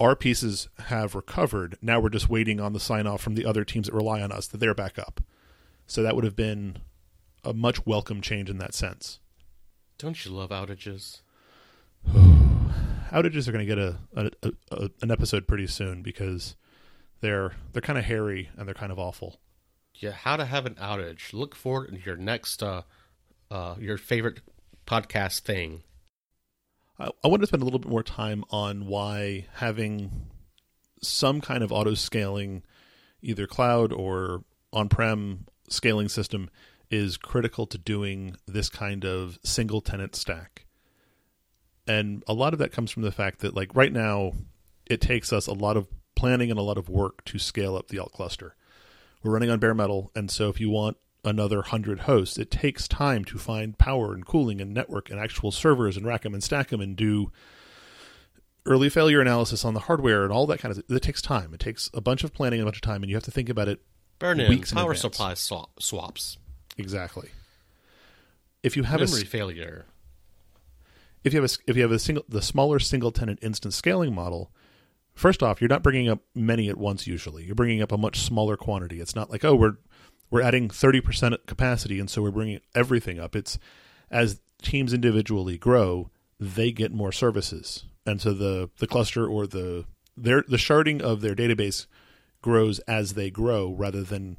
Our 0.00 0.16
pieces 0.16 0.68
have 0.86 1.14
recovered. 1.14 1.76
Now 1.82 2.00
we're 2.00 2.08
just 2.08 2.30
waiting 2.30 2.58
on 2.58 2.72
the 2.72 2.80
sign 2.80 3.06
off 3.06 3.20
from 3.20 3.34
the 3.34 3.44
other 3.44 3.64
teams 3.64 3.86
that 3.86 3.94
rely 3.94 4.22
on 4.22 4.32
us 4.32 4.46
that 4.48 4.58
they're 4.58 4.74
back 4.74 4.98
up. 4.98 5.20
So 5.86 6.02
that 6.02 6.14
would 6.14 6.24
have 6.24 6.34
been 6.34 6.78
a 7.44 7.52
much 7.52 7.84
welcome 7.86 8.22
change 8.22 8.48
in 8.48 8.58
that 8.58 8.74
sense. 8.74 9.20
Don't 9.98 10.24
you 10.24 10.30
love 10.32 10.50
outages? 10.50 11.20
outages 12.08 13.46
are 13.46 13.52
going 13.52 13.66
to 13.66 13.74
get 13.74 13.78
a, 13.78 13.98
a, 14.16 14.52
a, 14.70 14.90
an 15.02 15.10
episode 15.10 15.46
pretty 15.46 15.66
soon 15.66 16.02
because 16.02 16.56
they're 17.24 17.52
they're 17.72 17.82
kind 17.82 17.98
of 17.98 18.04
hairy 18.04 18.50
and 18.56 18.68
they're 18.68 18.74
kind 18.74 18.92
of 18.92 18.98
awful. 18.98 19.40
Yeah, 19.94 20.10
how 20.10 20.36
to 20.36 20.44
have 20.44 20.66
an 20.66 20.74
outage. 20.74 21.32
Look 21.32 21.54
forward 21.54 21.90
to 21.90 22.00
your 22.04 22.16
next 22.16 22.62
uh, 22.62 22.82
uh, 23.50 23.76
your 23.78 23.96
favorite 23.96 24.40
podcast 24.86 25.40
thing. 25.40 25.82
I, 26.98 27.08
I 27.24 27.28
want 27.28 27.40
to 27.40 27.46
spend 27.46 27.62
a 27.62 27.64
little 27.64 27.80
bit 27.80 27.90
more 27.90 28.02
time 28.02 28.44
on 28.50 28.86
why 28.86 29.46
having 29.54 30.28
some 31.00 31.40
kind 31.40 31.64
of 31.64 31.72
auto 31.72 31.94
scaling, 31.94 32.62
either 33.22 33.46
cloud 33.46 33.92
or 33.92 34.44
on 34.72 34.90
prem 34.90 35.46
scaling 35.70 36.10
system 36.10 36.50
is 36.90 37.16
critical 37.16 37.66
to 37.66 37.78
doing 37.78 38.36
this 38.46 38.68
kind 38.68 39.04
of 39.04 39.38
single 39.42 39.80
tenant 39.80 40.14
stack. 40.14 40.66
And 41.86 42.22
a 42.26 42.34
lot 42.34 42.52
of 42.52 42.58
that 42.58 42.72
comes 42.72 42.90
from 42.90 43.02
the 43.02 43.12
fact 43.12 43.40
that, 43.40 43.54
like, 43.54 43.74
right 43.74 43.92
now, 43.92 44.32
it 44.86 45.00
takes 45.00 45.32
us 45.32 45.46
a 45.46 45.52
lot 45.52 45.76
of 45.76 45.88
planning 46.24 46.48
and 46.48 46.58
a 46.58 46.62
lot 46.62 46.78
of 46.78 46.88
work 46.88 47.22
to 47.26 47.38
scale 47.38 47.76
up 47.76 47.88
the 47.88 47.98
Elk 47.98 48.12
cluster. 48.12 48.54
We're 49.22 49.32
running 49.32 49.50
on 49.50 49.58
bare 49.58 49.74
metal, 49.74 50.10
and 50.14 50.30
so 50.30 50.48
if 50.48 50.58
you 50.58 50.70
want 50.70 50.96
another 51.22 51.58
100 51.58 52.00
hosts, 52.00 52.38
it 52.38 52.50
takes 52.50 52.88
time 52.88 53.26
to 53.26 53.36
find 53.36 53.76
power 53.76 54.14
and 54.14 54.24
cooling 54.24 54.58
and 54.58 54.72
network 54.72 55.10
and 55.10 55.20
actual 55.20 55.50
servers 55.50 55.98
and 55.98 56.06
rack 56.06 56.22
them 56.22 56.32
and 56.32 56.42
stack 56.42 56.68
them 56.68 56.80
and 56.80 56.96
do 56.96 57.30
early 58.64 58.88
failure 58.88 59.20
analysis 59.20 59.66
on 59.66 59.74
the 59.74 59.80
hardware 59.80 60.24
and 60.24 60.32
all 60.32 60.46
that 60.46 60.60
kind 60.60 60.74
of 60.74 60.82
it 60.88 61.02
takes 61.02 61.20
time. 61.20 61.52
It 61.52 61.60
takes 61.60 61.90
a 61.92 62.00
bunch 62.00 62.24
of 62.24 62.32
planning 62.32 62.58
and 62.58 62.66
a 62.66 62.70
bunch 62.70 62.78
of 62.78 62.82
time, 62.82 63.02
and 63.02 63.10
you 63.10 63.16
have 63.16 63.24
to 63.24 63.30
think 63.30 63.50
about 63.50 63.68
it 63.68 63.82
Burn 64.18 64.40
in 64.40 64.62
power 64.62 64.92
in 64.92 64.98
supply 64.98 65.34
swap, 65.34 65.78
swaps. 65.78 66.38
Exactly. 66.78 67.28
If 68.62 68.78
you 68.78 68.84
have 68.84 68.98
memory 69.00 69.20
a 69.20 69.26
failure, 69.26 69.84
if 71.22 71.34
you 71.34 71.42
have 71.42 71.50
a 71.50 71.70
if 71.70 71.76
you 71.76 71.82
have 71.82 71.92
a 71.92 71.98
single 71.98 72.24
the 72.30 72.40
smaller 72.40 72.78
single 72.78 73.12
tenant 73.12 73.40
instance 73.42 73.76
scaling 73.76 74.14
model, 74.14 74.50
first 75.14 75.42
off, 75.42 75.60
you're 75.60 75.68
not 75.68 75.82
bringing 75.82 76.08
up 76.08 76.20
many 76.34 76.68
at 76.68 76.76
once. 76.76 77.06
Usually, 77.06 77.44
you're 77.44 77.54
bringing 77.54 77.82
up 77.82 77.92
a 77.92 77.98
much 77.98 78.20
smaller 78.20 78.56
quantity. 78.56 79.00
It's 79.00 79.16
not 79.16 79.30
like 79.30 79.44
oh 79.44 79.54
we're 79.54 79.76
we're 80.30 80.42
adding 80.42 80.68
thirty 80.68 81.00
percent 81.00 81.34
capacity, 81.46 81.98
and 81.98 82.10
so 82.10 82.22
we're 82.22 82.30
bringing 82.30 82.60
everything 82.74 83.18
up. 83.18 83.34
It's 83.36 83.58
as 84.10 84.40
teams 84.62 84.92
individually 84.92 85.58
grow, 85.58 86.10
they 86.40 86.72
get 86.72 86.92
more 86.92 87.12
services, 87.12 87.84
and 88.06 88.20
so 88.20 88.32
the 88.32 88.70
the 88.78 88.86
cluster 88.86 89.26
or 89.26 89.46
the 89.46 89.84
their 90.16 90.44
the 90.46 90.56
sharding 90.56 91.00
of 91.00 91.20
their 91.20 91.34
database 91.34 91.86
grows 92.42 92.78
as 92.80 93.14
they 93.14 93.30
grow 93.30 93.72
rather 93.72 94.02
than 94.02 94.36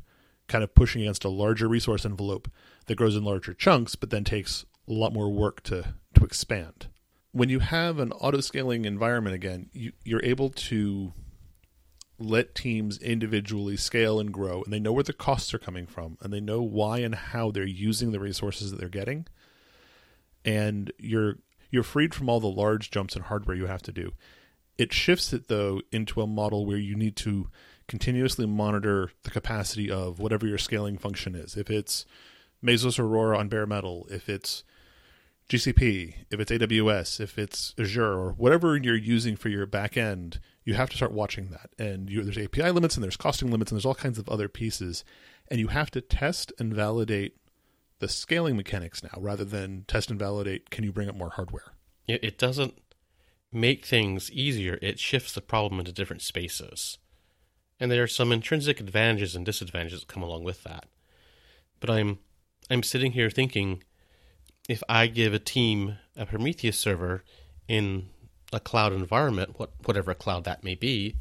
kind 0.48 0.64
of 0.64 0.76
pushing 0.76 1.02
against 1.02 1.24
a 1.26 1.30
larger 1.30 1.68
resource 1.68 2.06
envelope 2.06 2.48
that 2.86 2.96
grows 2.96 3.16
in 3.16 3.24
larger 3.24 3.54
chunks 3.54 3.96
but 3.96 4.12
then 4.12 4.24
takes 4.24 4.64
a 4.88 4.94
lot 4.94 5.12
more 5.12 5.32
work 5.32 5.64
to 5.64 5.96
to 6.14 6.24
expand 6.24 6.88
when 7.36 7.50
you 7.50 7.60
have 7.60 8.00
an 8.00 8.12
auto 8.13 8.39
scaling 8.39 8.86
environment 8.86 9.36
again 9.36 9.69
you, 9.74 9.91
you're 10.04 10.24
able 10.24 10.50
to 10.50 11.13
let 12.17 12.56
teams 12.56 12.98
individually 13.00 13.76
scale 13.76 14.19
and 14.19 14.32
grow 14.32 14.63
and 14.63 14.71
they 14.71 14.80
know 14.80 14.93
where 14.93 15.04
the 15.04 15.13
costs 15.13 15.54
are 15.54 15.60
coming 15.60 15.86
from 15.86 16.17
and 16.21 16.32
they 16.32 16.39
know 16.39 16.62
why 16.62 17.00
and 17.00 17.15
how 17.15 17.52
they're 17.52 17.65
using 17.65 18.12
the 18.12 18.19
resources 18.19 18.71
that 18.71 18.80
they're 18.80 18.88
getting 18.88 19.26
and 20.45 20.91
you're 20.98 21.36
you're 21.71 21.84
freed 21.84 22.13
from 22.15 22.30
all 22.30 22.39
the 22.39 22.48
large 22.48 22.89
jumps 22.89 23.15
in 23.15 23.24
hardware 23.24 23.58
you 23.58 23.65
have 23.65 23.82
to 23.82 23.91
do 23.91 24.13
it 24.78 24.93
shifts 24.93 25.34
it 25.34 25.48
though 25.48 25.82
into 25.91 26.21
a 26.21 26.28
model 26.28 26.65
where 26.65 26.78
you 26.78 26.95
need 26.95 27.15
to 27.15 27.50
continuously 27.88 28.45
monitor 28.45 29.12
the 29.24 29.30
capacity 29.30 29.91
of 29.91 30.19
whatever 30.19 30.48
your 30.48 30.58
scaling 30.58 30.98
function 30.98 31.36
is. 31.36 31.56
If 31.56 31.69
it's 31.69 32.06
Mesos 32.63 33.00
Aurora 33.00 33.38
on 33.38 33.48
bare 33.48 33.67
metal, 33.67 34.08
if 34.10 34.28
it's 34.28 34.63
GCP, 35.50 36.16
if 36.32 36.40
it's 36.40 36.52
AWS, 36.52 37.20
if 37.20 37.38
it's 37.38 37.76
Azure, 37.78 38.14
or 38.14 38.32
whatever 38.32 38.76
you're 38.76 38.96
using 38.96 39.36
for 39.36 39.50
your 39.50 39.66
back 39.68 39.96
end, 39.96 40.40
you 40.64 40.74
have 40.74 40.90
to 40.90 40.96
start 40.98 41.12
watching 41.12 41.50
that. 41.52 41.70
And 41.78 42.10
you, 42.10 42.24
there's 42.24 42.38
API 42.38 42.72
limits 42.72 42.96
and 42.96 43.04
there's 43.04 43.18
costing 43.18 43.52
limits 43.52 43.72
and 43.72 43.78
there's 43.78 43.86
all 43.86 43.96
kinds 43.96 44.18
of 44.18 44.28
other 44.28 44.50
pieces. 44.50 45.04
and 45.50 45.60
you 45.60 45.68
have 45.68 45.92
to 45.92 46.02
test 46.02 46.52
and 46.58 46.74
validate 46.74 47.38
the 48.00 48.08
scaling 48.08 48.58
mechanics 48.58 49.04
now 49.04 49.18
rather 49.18 49.46
than 49.46 49.86
test 49.88 50.10
and 50.10 50.20
validate 50.20 50.70
can 50.70 50.84
you 50.84 50.92
bring 50.92 51.08
up 51.08 51.16
more 51.16 51.30
hardware. 51.32 51.74
It, 52.08 52.24
it 52.24 52.38
doesn't 52.38 52.80
make 53.52 53.86
things 53.86 54.32
easier, 54.32 54.80
it 54.82 55.00
shifts 55.00 55.34
the 55.34 55.42
problem 55.42 55.80
into 55.80 55.92
different 55.92 56.22
spaces. 56.22 56.98
And 57.80 57.92
there 57.92 58.04
are 58.04 58.08
some 58.08 58.32
intrinsic 58.32 58.80
advantages 58.80 59.36
and 59.36 59.46
disadvantages 59.46 60.02
that 60.02 60.08
come 60.08 60.24
along 60.24 60.44
with 60.44 60.64
that. 60.64 60.86
But 61.80 61.90
I'm 61.90 62.20
I'm 62.70 62.84
sitting 62.84 63.12
here 63.12 63.30
thinking 63.30 63.84
if 64.67 64.84
I 64.89 65.08
give 65.08 65.34
a 65.34 65.39
team 65.39 65.97
a 66.15 66.25
Prometheus 66.25 66.78
server 66.78 67.23
in 67.67 68.10
a 68.54 68.60
cloud 68.60 68.93
environment, 68.93 69.60
what 69.60 69.71
whatever 69.86 70.13
cloud 70.13 70.43
that 70.45 70.63
may 70.63 70.75
be, 70.75 71.17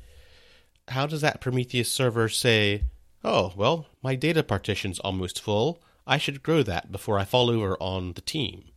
how 0.89 1.07
does 1.07 1.21
that 1.23 1.41
Prometheus 1.41 1.91
server 1.91 2.29
say, 2.29 2.85
"Oh, 3.23 3.53
well, 3.57 3.87
my 4.03 4.15
data 4.15 4.43
partition's 4.43 4.99
almost 5.01 5.41
full. 5.41 5.83
I 6.07 6.19
should 6.19 6.43
grow 6.43 6.63
that 6.63 6.93
before 6.93 7.19
I 7.19 7.25
fall 7.25 7.51
over 7.51 7.77
on 7.81 8.13
the 8.13 8.21
team." 8.21 8.73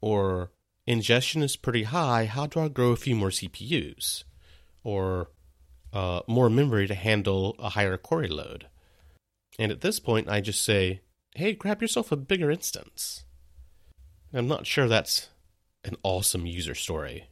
Or 0.00 0.50
ingestion 0.86 1.42
is 1.42 1.56
pretty 1.56 1.84
high. 1.84 2.24
How 2.24 2.46
do 2.46 2.60
I 2.60 2.68
grow 2.68 2.90
a 2.90 2.96
few 2.96 3.14
more 3.14 3.30
CPUs? 3.30 4.24
Or 4.82 5.30
uh, 5.92 6.22
more 6.26 6.48
memory 6.48 6.86
to 6.86 6.94
handle 6.94 7.54
a 7.58 7.70
higher 7.70 7.96
query 7.98 8.28
load? 8.28 8.68
And 9.58 9.70
at 9.70 9.82
this 9.82 10.00
point, 10.00 10.28
I 10.28 10.40
just 10.40 10.62
say, 10.62 11.02
hey, 11.34 11.52
grab 11.52 11.82
yourself 11.82 12.10
a 12.10 12.16
bigger 12.16 12.50
instance. 12.50 13.24
I'm 14.32 14.48
not 14.48 14.66
sure 14.66 14.88
that's 14.88 15.28
an 15.84 15.96
awesome 16.02 16.46
user 16.46 16.74
story. 16.74 17.28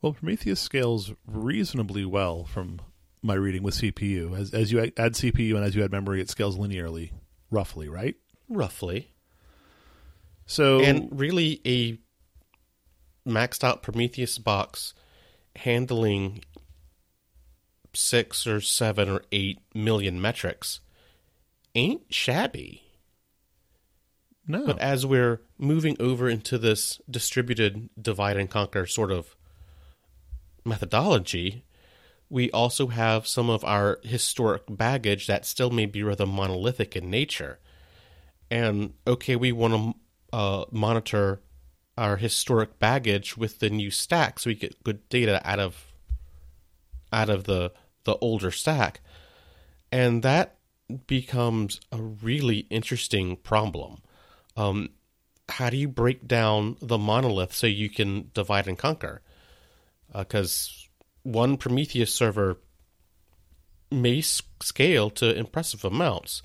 Well, 0.00 0.12
Prometheus 0.12 0.60
scales 0.60 1.12
reasonably 1.26 2.04
well 2.04 2.44
from 2.44 2.80
my 3.22 3.34
reading 3.34 3.62
with 3.62 3.74
CPU. 3.74 4.36
As 4.38 4.52
as 4.52 4.72
you 4.72 4.80
add 4.80 5.14
CPU 5.14 5.54
and 5.56 5.64
as 5.64 5.74
you 5.74 5.84
add 5.84 5.92
memory, 5.92 6.20
it 6.20 6.28
scales 6.28 6.58
linearly, 6.58 7.12
roughly, 7.50 7.88
right? 7.88 8.16
Roughly. 8.48 9.12
So 10.46 10.80
And 10.80 11.08
really, 11.18 11.60
a 11.64 11.98
maxed 13.28 13.62
out 13.62 13.82
Prometheus 13.82 14.38
box 14.38 14.94
handling 15.56 16.42
six 17.94 18.46
or 18.46 18.60
seven 18.60 19.08
or 19.08 19.22
eight 19.30 19.60
million 19.74 20.20
metrics 20.20 20.80
ain't 21.74 22.02
shabby. 22.10 22.81
No, 24.46 24.66
But 24.66 24.78
as 24.80 25.06
we're 25.06 25.40
moving 25.58 25.96
over 26.00 26.28
into 26.28 26.58
this 26.58 27.00
distributed 27.08 27.88
divide 28.00 28.36
and 28.36 28.50
conquer 28.50 28.86
sort 28.86 29.12
of 29.12 29.36
methodology, 30.64 31.64
we 32.28 32.50
also 32.50 32.88
have 32.88 33.26
some 33.26 33.50
of 33.50 33.64
our 33.64 34.00
historic 34.02 34.62
baggage 34.68 35.26
that 35.26 35.46
still 35.46 35.70
may 35.70 35.86
be 35.86 36.02
rather 36.02 36.26
monolithic 36.26 36.96
in 36.96 37.10
nature. 37.10 37.60
And 38.50 38.94
okay, 39.06 39.36
we 39.36 39.52
want 39.52 39.74
to 39.74 40.36
uh, 40.36 40.64
monitor 40.70 41.40
our 41.96 42.16
historic 42.16 42.78
baggage 42.78 43.36
with 43.36 43.58
the 43.58 43.70
new 43.70 43.90
stack 43.90 44.38
so 44.38 44.48
we 44.48 44.54
get 44.54 44.82
good 44.82 45.06
data 45.08 45.40
out 45.44 45.58
of 45.58 45.92
out 47.12 47.28
of 47.28 47.44
the 47.44 47.72
the 48.04 48.16
older 48.16 48.50
stack. 48.50 49.00
And 49.92 50.22
that 50.22 50.56
becomes 51.06 51.80
a 51.92 52.00
really 52.00 52.66
interesting 52.70 53.36
problem. 53.36 54.02
Um, 54.56 54.90
how 55.48 55.70
do 55.70 55.76
you 55.76 55.88
break 55.88 56.26
down 56.26 56.76
the 56.80 56.98
monolith 56.98 57.52
so 57.52 57.66
you 57.66 57.90
can 57.90 58.30
divide 58.34 58.68
and 58.68 58.78
conquer? 58.78 59.22
Because 60.16 60.88
one 61.22 61.56
Prometheus 61.56 62.12
server 62.14 62.58
may 63.90 64.20
scale 64.20 65.10
to 65.10 65.36
impressive 65.36 65.84
amounts, 65.84 66.42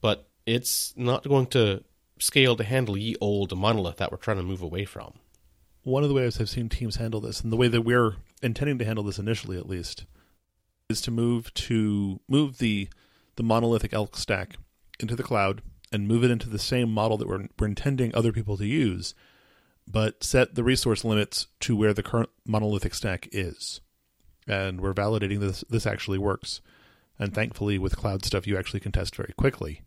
but 0.00 0.28
it's 0.46 0.94
not 0.96 1.28
going 1.28 1.46
to 1.48 1.84
scale 2.18 2.56
to 2.56 2.64
handle 2.64 2.96
ye 2.96 3.14
old 3.20 3.56
monolith 3.56 3.96
that 3.98 4.10
we're 4.10 4.18
trying 4.18 4.38
to 4.38 4.42
move 4.42 4.62
away 4.62 4.84
from. 4.84 5.14
one 5.84 6.02
of 6.02 6.08
the 6.08 6.14
ways 6.14 6.40
I've 6.40 6.48
seen 6.50 6.68
teams 6.68 6.96
handle 6.96 7.20
this, 7.20 7.40
and 7.40 7.52
the 7.52 7.56
way 7.56 7.68
that 7.68 7.82
we're 7.82 8.16
intending 8.42 8.78
to 8.78 8.84
handle 8.84 9.04
this 9.04 9.18
initially, 9.18 9.56
at 9.56 9.68
least, 9.68 10.04
is 10.88 11.00
to 11.02 11.10
move 11.10 11.52
to 11.54 12.20
move 12.28 12.58
the 12.58 12.88
the 13.36 13.42
monolithic 13.42 13.92
elk 13.92 14.16
stack 14.16 14.56
into 15.00 15.14
the 15.14 15.22
cloud 15.22 15.62
and 15.92 16.08
move 16.08 16.24
it 16.24 16.30
into 16.30 16.48
the 16.48 16.58
same 16.58 16.90
model 16.90 17.16
that 17.16 17.28
we're 17.28 17.46
we're 17.58 17.66
intending 17.66 18.14
other 18.14 18.32
people 18.32 18.56
to 18.56 18.66
use, 18.66 19.14
but 19.86 20.22
set 20.22 20.54
the 20.54 20.64
resource 20.64 21.04
limits 21.04 21.46
to 21.60 21.76
where 21.76 21.94
the 21.94 22.02
current 22.02 22.30
monolithic 22.46 22.94
stack 22.94 23.28
is, 23.32 23.80
and 24.46 24.80
we're 24.80 24.94
validating 24.94 25.40
this 25.40 25.64
this 25.68 25.86
actually 25.86 26.18
works, 26.18 26.60
and 27.18 27.34
thankfully 27.34 27.78
with 27.78 27.96
cloud 27.96 28.24
stuff 28.24 28.46
you 28.46 28.56
actually 28.58 28.80
can 28.80 28.92
test 28.92 29.16
very 29.16 29.34
quickly, 29.36 29.82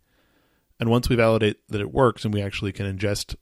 and 0.80 0.90
once 0.90 1.10
we 1.10 1.16
validate 1.16 1.58
that 1.70 1.82
it 1.82 1.94
works 1.94 2.26
and 2.26 2.34
we 2.34 2.42
actually 2.42 2.72
can 2.72 2.86
ingest 2.86 3.36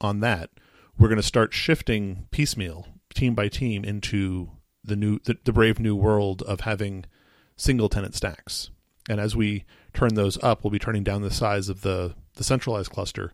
on 0.00 0.20
that 0.20 0.50
we're 0.98 1.08
going 1.08 1.20
to 1.20 1.22
start 1.22 1.52
shifting 1.52 2.26
piecemeal, 2.30 2.86
team 3.14 3.34
by 3.34 3.48
team, 3.48 3.84
into 3.84 4.50
the 4.82 4.96
new 4.96 5.18
the, 5.24 5.36
the 5.44 5.52
brave 5.52 5.78
new 5.80 5.96
world 5.96 6.42
of 6.42 6.60
having 6.60 7.04
single 7.56 7.88
tenant 7.88 8.14
stacks. 8.14 8.70
And 9.08 9.20
as 9.20 9.36
we 9.36 9.64
turn 9.94 10.14
those 10.14 10.42
up, 10.42 10.62
we'll 10.64 10.70
be 10.70 10.78
turning 10.78 11.04
down 11.04 11.22
the 11.22 11.30
size 11.30 11.68
of 11.68 11.80
the 11.82 12.14
the 12.34 12.44
centralized 12.44 12.90
cluster. 12.90 13.32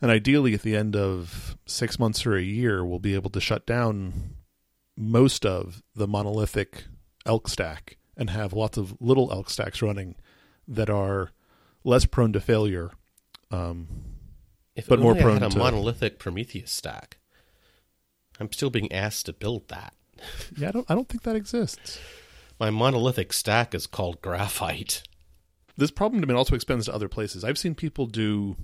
And 0.00 0.10
ideally, 0.10 0.54
at 0.54 0.62
the 0.62 0.76
end 0.76 0.94
of 0.96 1.56
six 1.66 1.98
months 1.98 2.26
or 2.26 2.36
a 2.36 2.42
year, 2.42 2.84
we'll 2.84 2.98
be 2.98 3.14
able 3.14 3.30
to 3.30 3.40
shut 3.40 3.66
down 3.66 4.34
most 4.96 5.44
of 5.46 5.82
the 5.94 6.06
monolithic 6.06 6.84
elk 7.26 7.48
stack 7.48 7.96
and 8.16 8.30
have 8.30 8.52
lots 8.52 8.76
of 8.76 8.96
little 9.00 9.32
elk 9.32 9.48
stacks 9.50 9.82
running 9.82 10.14
that 10.68 10.90
are 10.90 11.30
less 11.84 12.04
prone 12.06 12.32
to 12.32 12.40
failure. 12.40 12.90
Um, 13.50 13.88
But 14.88 15.00
more 15.00 15.14
prone 15.14 15.34
had 15.40 15.42
a 15.44 15.50
to- 15.50 15.58
monolithic 15.58 16.18
Prometheus 16.18 16.70
stack, 16.70 17.18
I'm 18.40 18.52
still 18.52 18.70
being 18.70 18.90
asked 18.92 19.26
to 19.26 19.32
build 19.32 19.68
that. 19.68 19.94
yeah, 20.56 20.68
I 20.68 20.72
don't 20.72 20.90
I 20.90 20.94
don't 20.94 21.08
think 21.08 21.22
that 21.22 21.36
exists. 21.36 21.98
My 22.60 22.70
monolithic 22.70 23.32
stack 23.32 23.74
is 23.74 23.86
called 23.86 24.20
graphite. 24.22 25.02
This 25.76 25.90
problem 25.90 26.20
to 26.20 26.26
me 26.26 26.34
also 26.34 26.54
extends 26.54 26.86
to 26.86 26.94
other 26.94 27.08
places. 27.08 27.44
I've 27.44 27.58
seen 27.58 27.74
people 27.74 28.06
do 28.06 28.56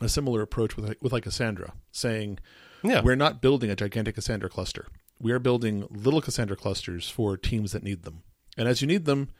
a 0.00 0.08
similar 0.08 0.42
approach 0.42 0.76
with 0.76 0.94
with 1.00 1.12
like 1.12 1.24
Cassandra, 1.24 1.72
saying 1.90 2.38
Yeah, 2.82 3.00
we're 3.02 3.16
not 3.16 3.40
building 3.42 3.70
a 3.70 3.76
gigantic 3.76 4.14
Cassandra 4.14 4.48
cluster. 4.48 4.86
We 5.20 5.32
are 5.32 5.38
building 5.40 5.86
little 5.90 6.20
Cassandra 6.20 6.56
clusters 6.56 7.08
for 7.10 7.36
teams 7.36 7.72
that 7.72 7.82
need 7.82 8.04
them. 8.04 8.22
And 8.56 8.68
as 8.68 8.80
you 8.80 8.86
need 8.86 9.04
them, 9.04 9.30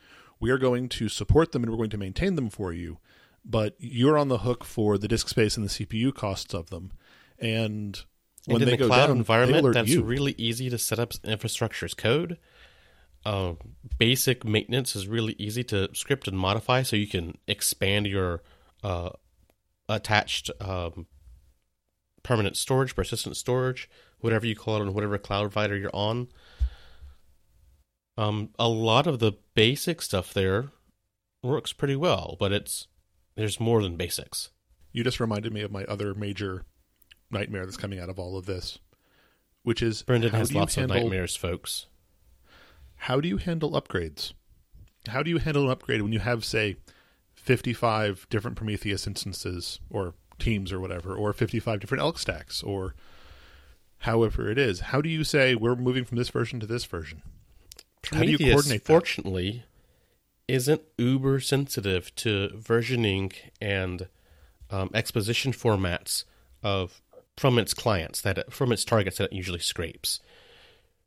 we 0.40 0.51
are 0.51 0.59
going 0.59 0.88
to 0.90 1.09
support 1.09 1.53
them 1.53 1.62
and 1.62 1.70
we're 1.70 1.77
going 1.79 1.90
to 1.90 1.98
maintain 1.98 2.35
them 2.35 2.51
for 2.51 2.72
you. 2.72 2.98
But 3.44 3.77
you're 3.79 4.18
on 4.18 4.29
the 4.29 4.38
hook 4.38 4.64
for 4.64 4.98
the 4.98 5.09
disk 5.09 5.29
space 5.29 5.57
and 5.57 5.64
the 5.68 5.70
CPU 5.70 6.12
costs 6.14 6.53
of 6.53 6.70
them. 6.70 6.92
And 7.38 8.03
when 8.46 8.57
and 8.57 8.62
in 8.62 8.68
they 8.68 8.77
the 8.77 8.83
go 8.83 8.87
cloud 8.88 9.07
down, 9.07 9.18
environment, 9.18 9.72
that's 9.72 9.88
you. 9.88 10.03
really 10.03 10.35
easy 10.37 10.68
to 10.70 10.79
set 10.79 10.98
up 10.98 11.12
infrastructure 11.24 11.87
as 11.87 11.94
code. 11.94 12.38
Uh, 13.24 13.54
basic 13.98 14.44
maintenance 14.44 14.96
is 14.96 15.07
really 15.07 15.35
easy 15.38 15.64
to 15.64 15.88
script 15.94 16.28
and 16.28 16.38
modify, 16.38 16.83
so 16.83 16.96
you 16.96 17.07
can 17.07 17.37
expand 17.46 18.07
your 18.07 18.42
uh, 18.83 19.11
attached 19.88 20.50
um, 20.61 21.07
permanent 22.22 22.57
storage, 22.57 22.94
persistent 22.94 23.37
storage, 23.37 23.88
whatever 24.20 24.46
you 24.46 24.57
call 24.57 24.76
it, 24.76 24.81
on 24.81 24.94
whatever 24.94 25.18
cloud 25.18 25.42
provider 25.42 25.76
you're 25.76 25.90
on. 25.92 26.28
Um, 28.16 28.50
a 28.59 28.68
lot 28.68 29.07
of 29.07 29.18
the 29.18 29.33
basic 29.54 30.02
stuff 30.02 30.33
there 30.35 30.70
works 31.42 31.72
pretty 31.72 31.96
well, 31.96 32.37
but 32.38 32.52
it's 32.52 32.88
there's 33.37 33.61
more 33.61 33.83
than 33.83 33.96
basics. 33.96 34.50
You 34.92 35.04
just 35.04 35.20
reminded 35.20 35.52
me 35.52 35.61
of 35.61 35.70
my 35.70 35.85
other 35.85 36.14
major 36.14 36.64
nightmare 37.31 37.64
that's 37.64 37.76
coming 37.76 38.00
out 38.00 38.09
of 38.09 38.18
all 38.18 38.37
of 38.37 38.46
this, 38.46 38.78
which 39.62 39.83
is 39.83 40.02
Brendan 40.02 40.33
has 40.33 40.52
lots 40.52 40.74
handle- 40.74 40.96
of 40.96 41.02
nightmares, 41.02 41.37
folks. 41.37 41.87
How 42.99 43.21
do 43.21 43.29
you 43.29 43.37
handle 43.39 43.73
upgrades? 43.73 44.33
How 45.09 45.23
do 45.23 45.31
you 45.31 45.39
handle 45.39 45.65
an 45.65 45.71
upgrade 45.71 46.03
when 46.03 46.13
you 46.13 46.19
have, 46.19 46.45
say, 46.45 46.77
55 47.35 48.27
different 48.31 48.57
Prometheus 48.57 49.07
instances 49.07 49.81
or 49.91 50.15
teams 50.39 50.73
or 50.73 50.81
whatever, 50.81 51.15
or 51.15 51.33
55 51.33 51.81
different 51.81 52.03
elk 52.03 52.19
stacks, 52.19 52.63
or 52.63 52.95
however 53.99 54.51
it 54.51 54.59
is? 54.59 54.81
How 54.81 55.01
do 55.01 55.09
you 55.09 55.25
say 55.25 55.55
we're 55.55 55.77
moving 55.77 56.05
from 56.05 56.19
this 56.19 56.29
version 56.29 56.61
to 56.61 56.67
this 56.67 56.85
version? 56.85 57.23
How 58.13 58.23
do 58.23 58.31
you 58.31 58.39
coordinate 58.39 58.85
that? 58.85 58.93
fortunately, 58.93 59.65
isn't 60.47 60.83
uber 60.97 61.41
sensitive 61.41 62.15
to 62.17 62.51
versioning 62.55 63.33
and 63.61 64.09
um, 64.71 64.91
exposition 64.95 65.53
formats 65.53 66.25
of 66.63 67.01
from 67.37 67.59
its 67.59 67.73
clients 67.73 68.21
that 68.23 68.39
it, 68.39 68.53
from 68.53 68.73
its 68.73 68.85
targets 68.85 69.19
that 69.19 69.31
it 69.31 69.33
usually 69.33 69.61
scrapes. 69.61 70.21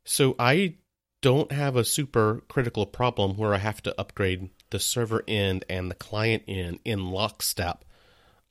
So 0.06 0.36
I 0.40 0.76
don't 1.22 1.52
have 1.52 1.76
a 1.76 1.86
super 1.86 2.44
critical 2.48 2.86
problem 2.86 3.38
where 3.38 3.54
I 3.54 3.60
have 3.60 3.82
to 3.84 4.00
upgrade 4.00 4.50
the 4.72 4.80
server 4.80 5.24
end 5.28 5.64
and 5.70 5.90
the 5.90 5.96
client 5.96 6.44
end 6.48 6.80
in 6.84 7.12
lockstep 7.12 7.86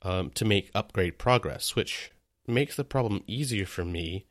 um, 0.01 0.29
to 0.31 0.45
make 0.45 0.71
upgrade 0.73 1.19
progress, 1.19 1.75
which 1.75 2.11
makes 2.47 2.75
the 2.75 2.83
problem 2.83 3.23
easier 3.27 3.65
for 3.65 3.85
me. 3.85 4.25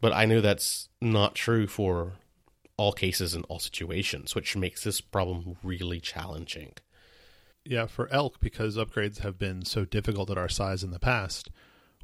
But 0.00 0.12
I 0.12 0.24
know 0.24 0.40
that's 0.40 0.88
not 1.00 1.34
true 1.34 1.66
for 1.66 2.14
all 2.76 2.92
cases 2.92 3.34
and 3.34 3.44
all 3.48 3.60
situations, 3.60 4.34
which 4.34 4.56
makes 4.56 4.82
this 4.82 5.00
problem 5.00 5.56
really 5.62 6.00
challenging. 6.00 6.72
Yeah, 7.64 7.86
for 7.86 8.12
elk, 8.12 8.40
because 8.40 8.76
upgrades 8.76 9.20
have 9.20 9.38
been 9.38 9.64
so 9.64 9.84
difficult 9.84 10.28
at 10.30 10.36
our 10.36 10.48
size 10.48 10.82
in 10.82 10.90
the 10.90 10.98
past, 10.98 11.50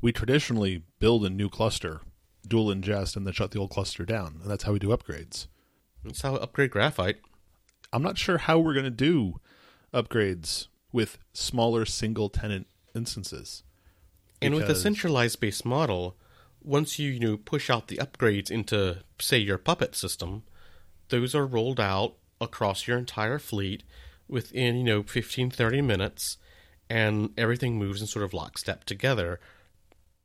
we 0.01 0.13
traditionally 0.13 0.85
build 0.99 1.25
a 1.27 1.31
new 1.31 1.51
cluster, 1.51 2.01
dual 2.51 2.67
ingest, 2.67 3.17
and 3.17 3.27
then 3.27 3.33
shut 3.33 3.53
the 3.53 3.59
old 3.59 3.71
cluster 3.71 4.05
down. 4.05 4.41
And 4.43 4.51
that's 4.51 4.65
how 4.65 4.73
we 4.73 4.79
do 4.79 4.89
upgrades. 4.89 5.47
That's 6.05 6.21
how 6.21 6.37
I 6.37 6.43
upgrade 6.43 6.71
graphite. 6.71 7.17
I'm 7.93 8.03
not 8.03 8.19
sure 8.19 8.39
how 8.39 8.59
we're 8.59 8.75
going 8.75 8.85
to 8.85 8.91
do 8.91 9.41
upgrades 9.95 10.67
with 10.93 11.19
smaller 11.33 11.87
single 11.87 12.29
tenant 12.29 12.67
instances. 12.95 13.63
And 14.43 14.55
with 14.55 14.69
a 14.71 14.75
centralized 14.75 15.41
based 15.41 15.65
model, 15.65 16.17
once 16.63 16.99
you, 16.99 17.11
you 17.11 17.21
know 17.21 17.37
push 17.37 17.71
out 17.71 17.89
the 17.89 17.99
upgrades 17.99 18.51
into 18.51 18.99
say 19.19 19.39
your 19.39 19.59
puppet 19.59 19.95
system, 19.95 20.43
those 21.09 21.35
are 21.35 21.47
rolled 21.47 21.81
out 21.81 22.17
across 22.41 22.87
your 22.87 22.99
entire 22.99 23.39
fleet 23.39 23.83
within, 24.29 24.77
you 24.77 24.85
know, 24.85 25.03
15 25.03 25.51
30 25.51 25.83
minutes 25.83 26.39
and 26.89 27.31
everything 27.39 27.79
moves 27.79 28.01
in 28.01 28.07
sort 28.07 28.25
of 28.25 28.35
lockstep 28.35 28.85
together. 28.85 29.39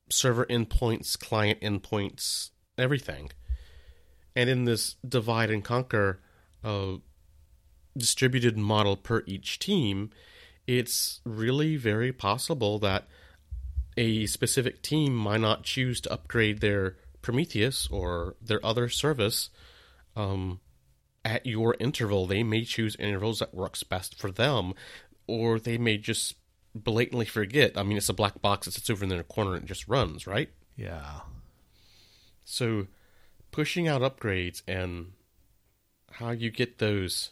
Server 0.10 0.46
endpoints, 0.46 1.18
client 1.18 1.62
endpoints, 1.62 2.52
everything. 2.78 3.32
And 4.36 4.50
in 4.50 4.65
this 4.65 4.96
divide 5.08 5.50
and 5.50 5.63
conquer 5.63 6.22
uh, 6.63 6.98
distributed 7.98 8.58
model 8.58 8.98
per 8.98 9.24
each 9.26 9.60
team, 9.60 10.12
it's 10.68 11.22
really 11.24 11.78
very 11.78 12.12
possible 12.12 12.80
that 12.80 13.08
a 13.98 14.26
specific 14.26 14.82
team 14.82 15.15
might 15.15 15.41
not 15.41 15.63
choose 15.63 16.02
to 16.02 16.12
upgrade 16.12 16.60
their 16.60 16.98
Prometheus 17.22 17.88
or 17.89 18.36
their 18.41 18.63
other 18.63 18.89
service 18.89 19.50
um, 20.15 20.60
at 21.24 21.46
your 21.46 21.76
interval. 21.80 22.28
They 22.28 22.44
may 22.44 22.63
choose 22.63 22.96
intervals 22.98 23.39
that 23.39 23.54
works 23.54 23.84
best 23.84 24.20
for 24.20 24.32
them, 24.32 24.74
or 25.28 25.60
they 25.60 25.78
may 25.78 25.98
just 25.98 26.36
blatantly 26.76 27.26
forget. 27.26 27.78
I 27.78 27.84
mean, 27.84 27.98
it's 27.98 28.10
a 28.10 28.14
black 28.14 28.42
box 28.42 28.66
that 28.66 28.74
sits 28.74 28.90
over 28.90 29.04
in 29.04 29.10
the 29.10 29.24
corner 29.24 29.56
and 29.56 29.66
just 29.66 29.88
runs, 29.88 30.28
right? 30.28 30.50
Yeah. 30.76 31.22
So, 32.44 32.88
pushing 33.52 33.88
out 33.88 34.02
upgrades 34.02 34.62
and 34.68 35.14
how 36.12 36.32
you 36.32 36.52
get 36.52 36.78
those 36.78 37.32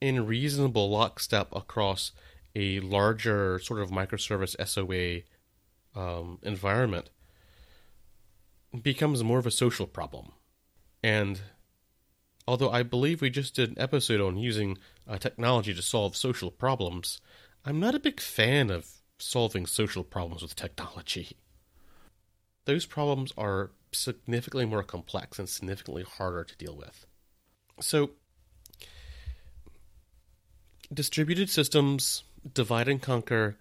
in 0.00 0.26
reasonable 0.26 0.90
lockstep 0.90 1.54
across 1.54 2.12
a 2.54 2.80
larger 2.80 3.58
sort 3.60 3.80
of 3.80 3.90
microservice 3.90 4.56
SOA 4.66 5.22
um, 6.00 6.38
environment 6.42 7.10
becomes 8.82 9.22
more 9.22 9.38
of 9.38 9.46
a 9.46 9.50
social 9.50 9.86
problem. 9.86 10.32
And 11.02 11.40
although 12.46 12.70
I 12.70 12.82
believe 12.82 13.20
we 13.20 13.30
just 13.30 13.54
did 13.54 13.70
an 13.70 13.78
episode 13.78 14.20
on 14.20 14.36
using 14.36 14.78
uh, 15.08 15.18
technology 15.18 15.74
to 15.74 15.82
solve 15.82 16.16
social 16.16 16.50
problems, 16.50 17.20
I'm 17.64 17.80
not 17.80 17.94
a 17.94 18.00
big 18.00 18.20
fan 18.20 18.70
of 18.70 18.88
solving 19.18 19.66
social 19.66 20.02
problems 20.02 20.42
with 20.42 20.56
technology 20.56 21.36
those 22.70 22.86
problems 22.86 23.32
are 23.36 23.72
significantly 23.92 24.64
more 24.64 24.82
complex 24.82 25.38
and 25.38 25.48
significantly 25.48 26.04
harder 26.04 26.44
to 26.44 26.56
deal 26.56 26.76
with. 26.76 27.06
So, 27.80 28.10
distributed 30.92 31.50
systems, 31.50 32.22
divide 32.54 32.88
and 32.88 33.00
conquer, 33.00 33.56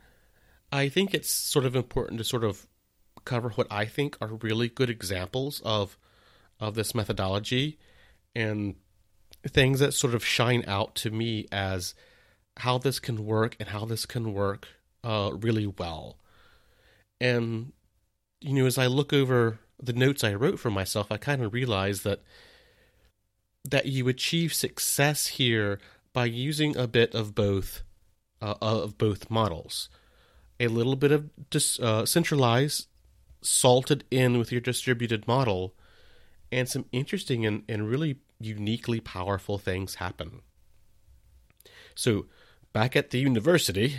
I 0.72 0.90
think 0.90 1.14
it's 1.14 1.32
sort 1.32 1.66
of 1.66 1.76
important 1.76 2.20
to 2.20 2.24
sort 2.24 2.44
of 2.44 2.68
cover 3.26 3.50
what 3.50 3.68
I 3.72 3.86
think 3.86 4.18
are 4.22 4.28
really 4.28 4.70
good 4.70 4.90
examples 4.90 5.62
of 5.66 5.98
of 6.60 6.76
this 6.76 6.94
methodology 6.94 7.80
and 8.36 8.76
things 9.48 9.80
that 9.80 9.94
sort 9.94 10.14
of 10.14 10.26
shine 10.26 10.64
out 10.68 10.94
to 10.94 11.10
me 11.10 11.48
as 11.52 11.96
how 12.60 12.78
this 12.78 13.00
can 13.00 13.26
work 13.26 13.56
and 13.60 13.70
how 13.70 13.86
this 13.86 14.06
can 14.06 14.34
work 14.34 14.68
uh, 15.04 15.32
really 15.34 15.68
well. 15.68 16.18
And 17.20 17.74
you 18.42 18.54
know, 18.54 18.66
as 18.66 18.78
I 18.78 18.88
look 18.88 19.12
over 19.12 19.60
the 19.82 19.94
notes 19.94 20.24
I 20.24 20.34
wrote 20.34 20.60
for 20.60 20.70
myself, 20.70 21.12
I 21.12 21.18
kind 21.18 21.42
of 21.42 21.54
realize 21.54 22.04
that 22.04 22.22
that 23.70 23.86
you 23.86 24.08
achieve 24.08 24.54
success 24.54 25.28
here 25.28 25.80
by 26.14 26.26
using 26.26 26.76
a 26.78 26.88
bit 26.88 27.14
of 27.14 27.36
both 27.36 27.84
uh, 28.42 28.56
of 28.62 28.98
both 28.98 29.30
models, 29.30 29.90
a 30.60 30.68
little 30.68 30.96
bit 30.96 31.12
of 31.12 31.30
dis, 31.50 31.80
uh, 31.80 32.06
centralized, 32.06 32.88
salted 33.42 34.04
in 34.10 34.38
with 34.38 34.52
your 34.52 34.62
distributed 34.62 35.28
model, 35.28 35.74
and 36.52 36.68
some 36.68 36.86
interesting 36.92 37.46
and, 37.46 37.64
and 37.68 37.90
really 37.90 38.18
uniquely 38.40 39.00
powerful 39.00 39.58
things 39.58 39.96
happen. 39.96 40.42
So, 41.96 42.28
back 42.74 42.96
at 42.96 43.10
the 43.10 43.20
university, 43.20 43.98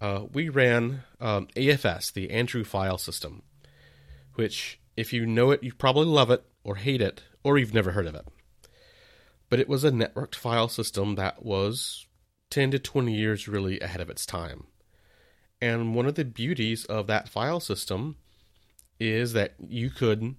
uh, 0.00 0.26
we 0.32 0.48
ran 0.48 1.04
um, 1.20 1.48
AFS, 1.56 2.12
the 2.12 2.30
Andrew 2.30 2.64
file 2.64 2.98
system, 2.98 3.42
which, 4.34 4.80
if 4.96 5.12
you 5.12 5.26
know 5.26 5.50
it, 5.50 5.62
you 5.62 5.72
probably 5.72 6.06
love 6.06 6.30
it 6.30 6.44
or 6.64 6.76
hate 6.76 7.00
it, 7.00 7.22
or 7.44 7.58
you've 7.58 7.74
never 7.74 7.92
heard 7.92 8.06
of 8.06 8.14
it. 8.14 8.26
But 9.48 9.60
it 9.60 9.68
was 9.68 9.84
a 9.84 9.90
networked 9.90 10.34
file 10.34 10.68
system 10.68 11.14
that 11.16 11.44
was 11.44 12.06
10 12.50 12.70
to 12.72 12.78
20 12.78 13.14
years 13.14 13.48
really 13.48 13.80
ahead 13.80 14.00
of 14.00 14.10
its 14.10 14.26
time. 14.26 14.64
And 15.60 15.94
one 15.94 16.06
of 16.06 16.16
the 16.16 16.24
beauties 16.24 16.84
of 16.86 17.06
that 17.06 17.28
file 17.28 17.60
system 17.60 18.16
is 18.98 19.32
that 19.32 19.54
you 19.58 19.90
could 19.90 20.34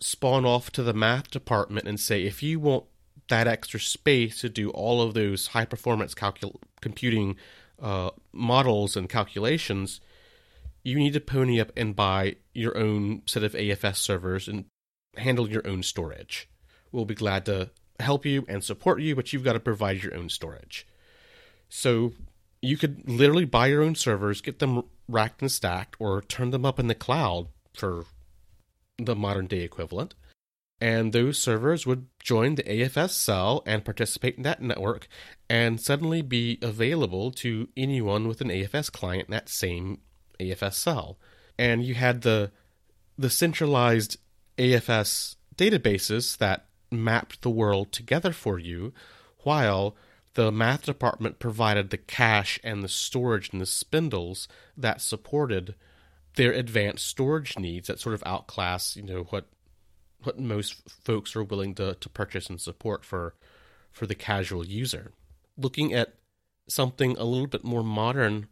spawn 0.00 0.44
off 0.44 0.70
to 0.72 0.82
the 0.82 0.94
math 0.94 1.30
department 1.30 1.86
and 1.86 1.98
say, 1.98 2.22
if 2.22 2.42
you 2.42 2.60
want 2.60 2.84
that 3.30 3.48
extra 3.48 3.80
space 3.80 4.40
to 4.42 4.48
do 4.48 4.70
all 4.70 5.02
of 5.02 5.14
those 5.14 5.48
high 5.48 5.64
performance 5.64 6.14
calcul- 6.14 6.60
computing 6.80 7.36
uh, 7.80 8.10
models 8.32 8.96
and 8.96 9.08
calculations, 9.08 10.00
you 10.84 10.98
need 10.98 11.14
to 11.14 11.20
pony 11.20 11.60
up 11.60 11.72
and 11.76 11.96
buy 11.96 12.36
your 12.52 12.76
own 12.76 13.22
set 13.26 13.42
of 13.42 13.52
AFS 13.52 13.96
servers 13.96 14.46
and 14.46 14.66
handle 15.16 15.48
your 15.48 15.66
own 15.66 15.82
storage. 15.82 16.48
We'll 16.92 17.04
be 17.04 17.14
glad 17.14 17.46
to 17.46 17.70
help 17.98 18.24
you 18.26 18.44
and 18.48 18.62
support 18.62 19.00
you, 19.00 19.14
but 19.16 19.32
you've 19.32 19.44
got 19.44 19.54
to 19.54 19.60
provide 19.60 20.02
your 20.02 20.14
own 20.14 20.28
storage. 20.28 20.86
So 21.68 22.12
you 22.62 22.76
could 22.76 23.08
literally 23.08 23.44
buy 23.44 23.68
your 23.68 23.82
own 23.82 23.94
servers, 23.94 24.40
get 24.40 24.58
them 24.58 24.84
racked 25.08 25.40
and 25.40 25.50
stacked, 25.50 25.96
or 25.98 26.20
turn 26.22 26.50
them 26.50 26.64
up 26.64 26.78
in 26.78 26.88
the 26.88 26.94
cloud 26.94 27.48
for 27.74 28.04
the 28.98 29.16
modern 29.16 29.46
day 29.46 29.60
equivalent. 29.60 30.14
And 30.80 31.12
those 31.12 31.38
servers 31.38 31.86
would 31.86 32.06
join 32.20 32.54
the 32.54 32.62
AFS 32.62 33.10
cell 33.10 33.62
and 33.66 33.84
participate 33.84 34.36
in 34.36 34.44
that 34.44 34.62
network 34.62 35.08
and 35.48 35.80
suddenly 35.80 36.22
be 36.22 36.58
available 36.62 37.30
to 37.32 37.68
anyone 37.76 38.26
with 38.26 38.40
an 38.40 38.48
AFS 38.48 38.90
client 38.90 39.28
in 39.28 39.32
that 39.32 39.48
same 39.50 39.98
AFS 40.38 40.74
cell. 40.74 41.18
And 41.58 41.84
you 41.84 41.94
had 41.94 42.22
the 42.22 42.50
the 43.18 43.28
centralized 43.28 44.16
AFS 44.56 45.36
databases 45.56 46.38
that 46.38 46.66
mapped 46.90 47.42
the 47.42 47.50
world 47.50 47.92
together 47.92 48.32
for 48.32 48.58
you, 48.58 48.94
while 49.40 49.94
the 50.34 50.50
math 50.50 50.86
department 50.86 51.38
provided 51.38 51.90
the 51.90 51.98
cache 51.98 52.58
and 52.64 52.82
the 52.82 52.88
storage 52.88 53.50
and 53.52 53.60
the 53.60 53.66
spindles 53.66 54.48
that 54.76 55.02
supported 55.02 55.74
their 56.36 56.52
advanced 56.52 57.06
storage 57.06 57.58
needs 57.58 57.88
that 57.88 58.00
sort 58.00 58.14
of 58.14 58.22
outclass, 58.24 58.96
you 58.96 59.02
know, 59.02 59.24
what 59.30 59.46
what 60.22 60.38
most 60.38 60.76
folks 60.88 61.34
are 61.34 61.42
willing 61.44 61.74
to, 61.76 61.94
to 61.94 62.08
purchase 62.08 62.48
and 62.48 62.60
support 62.60 63.04
for 63.04 63.34
for 63.90 64.06
the 64.06 64.14
casual 64.14 64.64
user. 64.64 65.12
Looking 65.56 65.92
at 65.92 66.14
something 66.68 67.16
a 67.18 67.24
little 67.24 67.48
bit 67.48 67.64
more 67.64 67.82
modern, 67.82 68.46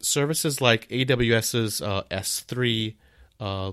services 0.00 0.60
like 0.60 0.88
AWS's 0.88 1.80
uh, 1.80 2.02
S3, 2.10 2.96
uh, 3.38 3.72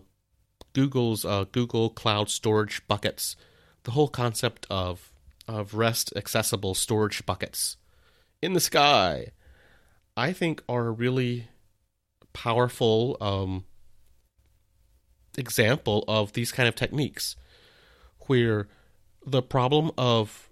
Google's 0.73 1.25
uh, 1.25 1.45
Google 1.51 1.89
Cloud 1.89 2.29
Storage 2.29 2.86
buckets, 2.88 3.36
the 3.83 3.91
whole 3.91 4.07
concept 4.07 4.67
of 4.69 5.12
of 5.47 5.73
REST 5.73 6.13
accessible 6.15 6.73
storage 6.73 7.25
buckets 7.25 7.77
in 8.41 8.53
the 8.53 8.59
sky, 8.59 9.31
I 10.15 10.33
think 10.33 10.63
are 10.67 10.91
really 10.91 11.47
powerful 12.33 13.17
um, 13.21 13.65
example 15.38 16.04
of 16.08 16.34
these 16.34 16.52
kind 16.52 16.67
of 16.69 16.76
techniques, 16.76 17.36
where 18.28 18.67
the 19.26 19.41
problem 19.41 19.91
of 19.98 20.50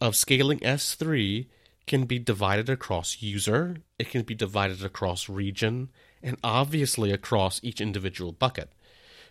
of 0.00 0.16
scaling 0.16 0.58
S3 0.60 1.46
can 1.86 2.04
be 2.04 2.18
divided 2.18 2.68
across 2.68 3.22
user, 3.22 3.78
it 3.98 4.10
can 4.10 4.22
be 4.22 4.34
divided 4.34 4.84
across 4.84 5.28
region, 5.28 5.88
and 6.22 6.36
obviously 6.44 7.10
across 7.10 7.60
each 7.62 7.80
individual 7.80 8.32
bucket. 8.32 8.72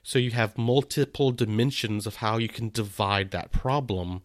So 0.04 0.20
you 0.20 0.32
have 0.32 0.58
multiple 0.58 1.32
dimensions 1.32 2.08
of 2.08 2.18
how 2.18 2.38
you 2.38 2.50
can 2.50 2.70
divide 2.70 3.32
that 3.32 3.52
problem 3.52 4.22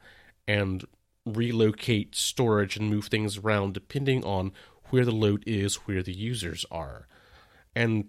and 0.47 0.85
relocate 1.25 2.15
storage 2.15 2.77
and 2.77 2.91
move 2.91 3.07
things 3.07 3.39
around 3.39 3.75
depending 3.75 4.25
on 4.25 4.53
where 4.91 5.05
the 5.05 5.13
load 5.13 5.45
is, 5.47 5.77
where 5.77 6.03
the 6.03 6.13
users 6.13 6.65
are. 6.71 7.07
And 7.75 8.07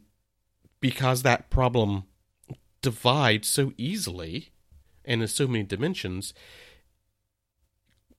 because 0.82 1.24
that 1.24 1.50
problem 1.50 2.06
divides 2.84 3.48
so 3.48 3.74
easily 3.78 4.52
and 5.04 5.24
in 5.24 5.28
so 5.28 5.48
many 5.48 5.63
dimensions, 5.63 6.34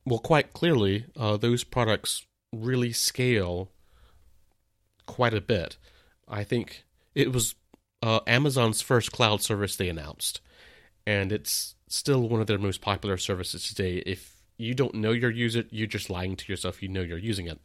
well, 0.04 0.18
quite 0.18 0.52
clearly, 0.52 1.06
uh, 1.16 1.36
those 1.36 1.62
products 1.62 2.26
really 2.52 2.92
scale 2.92 3.70
quite 5.06 5.34
a 5.34 5.40
bit. 5.40 5.76
I 6.26 6.42
think 6.42 6.84
it 7.14 7.32
was 7.32 7.54
uh, 8.02 8.20
Amazon's 8.26 8.82
first 8.82 9.12
cloud 9.12 9.40
service 9.40 9.76
they 9.76 9.88
announced, 9.88 10.40
and 11.06 11.32
it's 11.32 11.76
still 11.88 12.28
one 12.28 12.40
of 12.40 12.46
their 12.46 12.58
most 12.58 12.80
popular 12.80 13.16
services 13.16 13.66
today. 13.68 14.02
If 14.04 14.34
you 14.58 14.74
don't 14.74 14.94
know 14.94 15.12
you're 15.12 15.30
using 15.30 15.62
it, 15.62 15.68
you're 15.70 15.86
just 15.86 16.10
lying 16.10 16.36
to 16.36 16.52
yourself. 16.52 16.82
You 16.82 16.88
know 16.88 17.02
you're 17.02 17.18
using 17.18 17.46
it. 17.46 17.60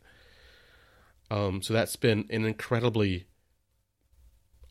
Um, 1.31 1.62
so 1.62 1.73
that's 1.73 1.95
been 1.95 2.25
an 2.29 2.45
incredibly 2.45 3.27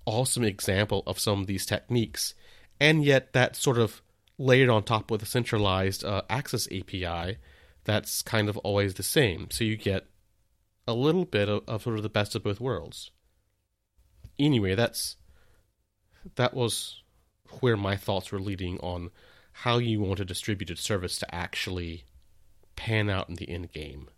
awesome 0.08 0.42
example 0.42 1.02
of 1.06 1.18
some 1.18 1.42
of 1.42 1.46
these 1.46 1.66
techniques, 1.66 2.34
and 2.80 3.04
yet 3.04 3.34
that 3.34 3.54
sort 3.54 3.76
of 3.76 4.02
layered 4.38 4.70
on 4.70 4.82
top 4.82 5.10
with 5.10 5.22
a 5.22 5.26
centralized 5.26 6.02
uh, 6.02 6.22
access 6.30 6.66
API 6.72 7.36
that's 7.84 8.22
kind 8.22 8.48
of 8.48 8.56
always 8.58 8.94
the 8.94 9.02
same. 9.02 9.50
So 9.50 9.64
you 9.64 9.76
get 9.76 10.06
a 10.86 10.94
little 10.94 11.26
bit 11.26 11.48
of, 11.48 11.62
of 11.68 11.82
sort 11.82 11.96
of 11.96 12.02
the 12.02 12.08
best 12.08 12.34
of 12.34 12.42
both 12.42 12.60
worlds. 12.60 13.10
Anyway, 14.38 14.74
that's 14.74 15.16
that 16.36 16.54
was 16.54 17.02
where 17.60 17.76
my 17.76 17.96
thoughts 17.96 18.32
were 18.32 18.40
leading 18.40 18.78
on 18.78 19.10
how 19.52 19.78
you 19.78 20.00
want 20.00 20.20
a 20.20 20.24
distributed 20.24 20.78
service 20.78 21.18
to 21.18 21.34
actually 21.34 22.04
pan 22.76 23.10
out 23.10 23.28
in 23.28 23.34
the 23.34 23.48
end 23.48 23.72
game. 23.72 24.08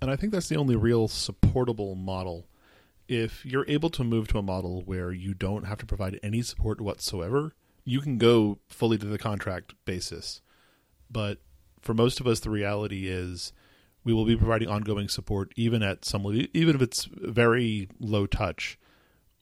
And 0.00 0.10
I 0.10 0.16
think 0.16 0.32
that's 0.32 0.48
the 0.48 0.56
only 0.56 0.76
real 0.76 1.08
supportable 1.08 1.94
model. 1.94 2.46
If 3.06 3.44
you're 3.44 3.68
able 3.68 3.90
to 3.90 4.04
move 4.04 4.28
to 4.28 4.38
a 4.38 4.42
model 4.42 4.82
where 4.82 5.12
you 5.12 5.34
don't 5.34 5.64
have 5.64 5.78
to 5.78 5.86
provide 5.86 6.18
any 6.22 6.42
support 6.42 6.80
whatsoever, 6.80 7.54
you 7.84 8.00
can 8.00 8.18
go 8.18 8.58
fully 8.66 8.96
to 8.98 9.06
the 9.06 9.18
contract 9.18 9.74
basis. 9.84 10.40
But 11.10 11.38
for 11.80 11.94
most 11.94 12.18
of 12.18 12.26
us, 12.26 12.40
the 12.40 12.50
reality 12.50 13.06
is 13.08 13.52
we 14.04 14.12
will 14.12 14.24
be 14.24 14.36
providing 14.36 14.68
ongoing 14.68 15.08
support, 15.08 15.52
even 15.56 15.82
at 15.82 16.04
some, 16.04 16.26
even 16.52 16.74
if 16.74 16.82
it's 16.82 17.08
very 17.12 17.88
low 18.00 18.26
touch. 18.26 18.78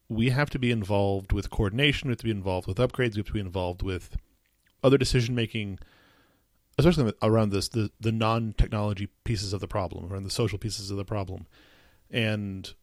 We 0.08 0.30
have 0.30 0.50
to 0.50 0.58
be 0.58 0.70
involved 0.70 1.32
with 1.32 1.50
coordination. 1.50 2.08
We 2.08 2.12
have 2.12 2.18
to 2.18 2.24
be 2.24 2.30
involved 2.30 2.66
with 2.66 2.78
upgrades. 2.78 3.14
We 3.14 3.20
have 3.20 3.26
to 3.26 3.32
be 3.32 3.40
involved 3.40 3.82
with 3.82 4.16
other 4.82 4.98
decision 4.98 5.34
making, 5.34 5.78
especially 6.78 7.12
around 7.22 7.50
this 7.50 7.68
the 7.68 7.90
the 8.00 8.12
non 8.12 8.54
technology 8.58 9.08
pieces 9.24 9.52
of 9.52 9.60
the 9.60 9.68
problem, 9.68 10.12
around 10.12 10.24
the 10.24 10.30
social 10.30 10.58
pieces 10.58 10.90
of 10.90 10.96
the 10.96 11.04
problem, 11.04 11.46
and 12.10 12.74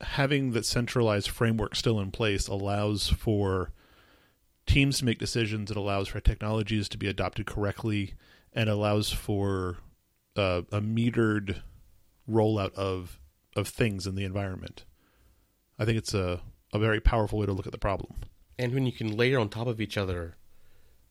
having 0.00 0.52
that 0.52 0.66
centralized 0.66 1.28
framework 1.28 1.74
still 1.74 2.00
in 2.00 2.10
place 2.10 2.48
allows 2.48 3.08
for 3.08 3.72
teams 4.66 4.98
to 4.98 5.04
make 5.04 5.18
decisions. 5.18 5.70
It 5.70 5.76
allows 5.76 6.08
for 6.08 6.20
technologies 6.20 6.88
to 6.90 6.98
be 6.98 7.08
adopted 7.08 7.46
correctly, 7.46 8.14
and 8.52 8.68
allows 8.68 9.10
for 9.10 9.78
uh, 10.36 10.62
a 10.72 10.80
metered 10.80 11.62
rollout 12.28 12.74
of 12.74 13.20
of 13.56 13.68
things 13.68 14.06
in 14.06 14.14
the 14.14 14.24
environment. 14.24 14.84
I 15.78 15.84
think 15.84 15.98
it's 15.98 16.14
a 16.14 16.40
a 16.72 16.78
very 16.78 17.00
powerful 17.00 17.38
way 17.38 17.46
to 17.46 17.52
look 17.52 17.66
at 17.66 17.72
the 17.72 17.78
problem. 17.78 18.12
And 18.58 18.72
when 18.72 18.86
you 18.86 18.92
can 18.92 19.16
layer 19.16 19.38
on 19.38 19.48
top 19.48 19.66
of 19.66 19.80
each 19.80 19.96
other 19.96 20.36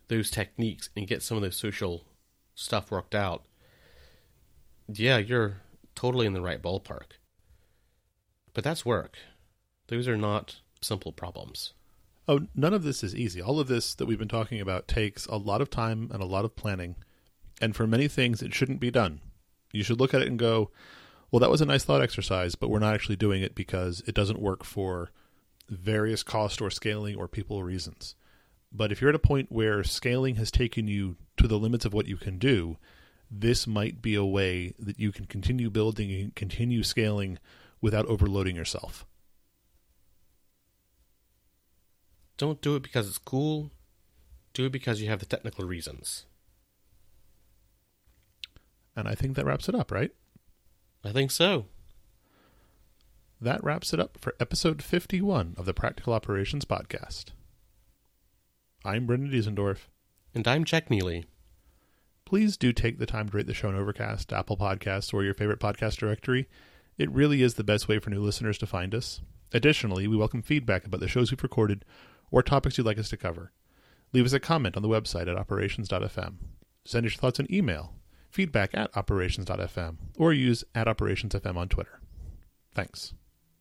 those 0.09 0.29
techniques 0.29 0.89
and 0.95 1.07
get 1.07 1.23
some 1.23 1.37
of 1.37 1.43
the 1.43 1.51
social 1.51 2.03
stuff 2.55 2.91
worked 2.91 3.15
out, 3.15 3.45
yeah, 4.87 5.17
you're 5.17 5.61
totally 5.95 6.25
in 6.25 6.33
the 6.33 6.41
right 6.41 6.61
ballpark. 6.61 7.13
But 8.53 8.63
that's 8.63 8.85
work. 8.85 9.17
Those 9.87 10.07
are 10.07 10.17
not 10.17 10.57
simple 10.81 11.11
problems. 11.11 11.73
Oh, 12.27 12.47
none 12.55 12.73
of 12.73 12.83
this 12.83 13.03
is 13.03 13.15
easy. 13.15 13.41
All 13.41 13.59
of 13.59 13.67
this 13.67 13.95
that 13.95 14.05
we've 14.05 14.19
been 14.19 14.27
talking 14.27 14.61
about 14.61 14.87
takes 14.87 15.25
a 15.25 15.35
lot 15.35 15.61
of 15.61 15.69
time 15.69 16.09
and 16.13 16.21
a 16.21 16.27
lot 16.27 16.45
of 16.45 16.55
planning. 16.55 16.95
And 17.61 17.75
for 17.75 17.85
many 17.85 18.07
things, 18.07 18.41
it 18.41 18.53
shouldn't 18.53 18.79
be 18.79 18.91
done. 18.91 19.19
You 19.71 19.83
should 19.83 19.99
look 19.99 20.13
at 20.13 20.21
it 20.21 20.27
and 20.27 20.39
go, 20.39 20.71
well, 21.31 21.39
that 21.39 21.49
was 21.49 21.61
a 21.61 21.65
nice 21.65 21.83
thought 21.83 22.01
exercise, 22.01 22.55
but 22.55 22.69
we're 22.69 22.79
not 22.79 22.93
actually 22.93 23.15
doing 23.15 23.41
it 23.41 23.55
because 23.55 24.01
it 24.07 24.15
doesn't 24.15 24.41
work 24.41 24.63
for 24.63 25.11
various 25.67 26.23
cost 26.23 26.61
or 26.61 26.69
scaling 26.69 27.15
or 27.15 27.27
people 27.27 27.63
reasons. 27.63 28.15
But 28.71 28.91
if 28.91 29.01
you're 29.01 29.09
at 29.09 29.15
a 29.15 29.19
point 29.19 29.51
where 29.51 29.83
scaling 29.83 30.35
has 30.35 30.51
taken 30.51 30.87
you 30.87 31.17
to 31.37 31.47
the 31.47 31.59
limits 31.59 31.85
of 31.85 31.93
what 31.93 32.07
you 32.07 32.17
can 32.17 32.37
do, 32.37 32.77
this 33.29 33.65
might 33.65 34.01
be 34.01 34.15
a 34.15 34.25
way 34.25 34.73
that 34.79 34.99
you 34.99 35.11
can 35.11 35.25
continue 35.25 35.69
building 35.69 36.11
and 36.11 36.35
continue 36.35 36.83
scaling 36.83 37.39
without 37.83 38.05
overloading 38.05 38.55
yourself. 38.55 39.05
Don't 42.37 42.61
do 42.61 42.77
it 42.77 42.81
because 42.81 43.09
it's 43.09 43.17
cool. 43.17 43.71
Do 44.53 44.65
it 44.67 44.71
because 44.71 45.01
you 45.01 45.09
have 45.09 45.19
the 45.19 45.25
technical 45.25 45.67
reasons. 45.67 46.25
And 48.95 49.05
I 49.05 49.15
think 49.15 49.35
that 49.35 49.45
wraps 49.45 49.67
it 49.67 49.75
up, 49.75 49.91
right? 49.91 50.11
I 51.03 51.11
think 51.11 51.29
so. 51.29 51.65
That 53.41 53.61
wraps 53.61 53.91
it 53.91 53.99
up 53.99 54.17
for 54.17 54.33
episode 54.39 54.81
51 54.81 55.55
of 55.57 55.65
the 55.65 55.73
Practical 55.73 56.13
Operations 56.13 56.63
Podcast. 56.63 57.25
I'm 58.85 59.05
Brendan 59.05 59.29
Diesendorf. 59.29 59.89
And 60.33 60.47
I'm 60.47 60.63
Jack 60.63 60.89
Neely. 60.89 61.25
Please 62.23 62.55
do 62.55 62.71
take 62.71 62.97
the 62.97 63.05
time 63.05 63.27
to 63.27 63.37
rate 63.37 63.47
the 63.47 63.53
show 63.53 63.67
on 63.67 63.75
Overcast, 63.75 64.31
Apple 64.31 64.55
Podcasts, 64.55 65.13
or 65.13 65.25
your 65.25 65.33
favorite 65.33 65.59
podcast 65.59 65.97
directory. 65.97 66.47
It 66.97 67.11
really 67.11 67.41
is 67.41 67.55
the 67.55 67.63
best 67.63 67.87
way 67.87 67.99
for 67.99 68.09
new 68.09 68.21
listeners 68.21 68.57
to 68.59 68.67
find 68.67 68.93
us. 68.93 69.21
Additionally, 69.51 70.07
we 70.07 70.15
welcome 70.17 70.41
feedback 70.41 70.85
about 70.85 70.99
the 70.99 71.07
shows 71.07 71.31
we've 71.31 71.43
recorded 71.43 71.85
or 72.31 72.43
topics 72.43 72.77
you'd 72.77 72.85
like 72.85 72.99
us 72.99 73.09
to 73.09 73.17
cover. 73.17 73.51
Leave 74.13 74.25
us 74.25 74.33
a 74.33 74.39
comment 74.39 74.75
on 74.75 74.83
the 74.83 74.89
website 74.89 75.27
at 75.27 75.37
operations.fm. 75.37 76.35
Send 76.85 77.05
us 77.05 77.13
your 77.13 77.19
thoughts 77.19 77.39
in 77.39 77.51
email, 77.53 77.95
feedback 78.29 78.71
at 78.73 78.95
operations.fm, 78.95 79.97
or 80.17 80.33
use 80.33 80.63
at 80.75 80.87
operationsfm 80.87 81.55
on 81.55 81.67
Twitter. 81.67 81.99
Thanks. 82.75 83.13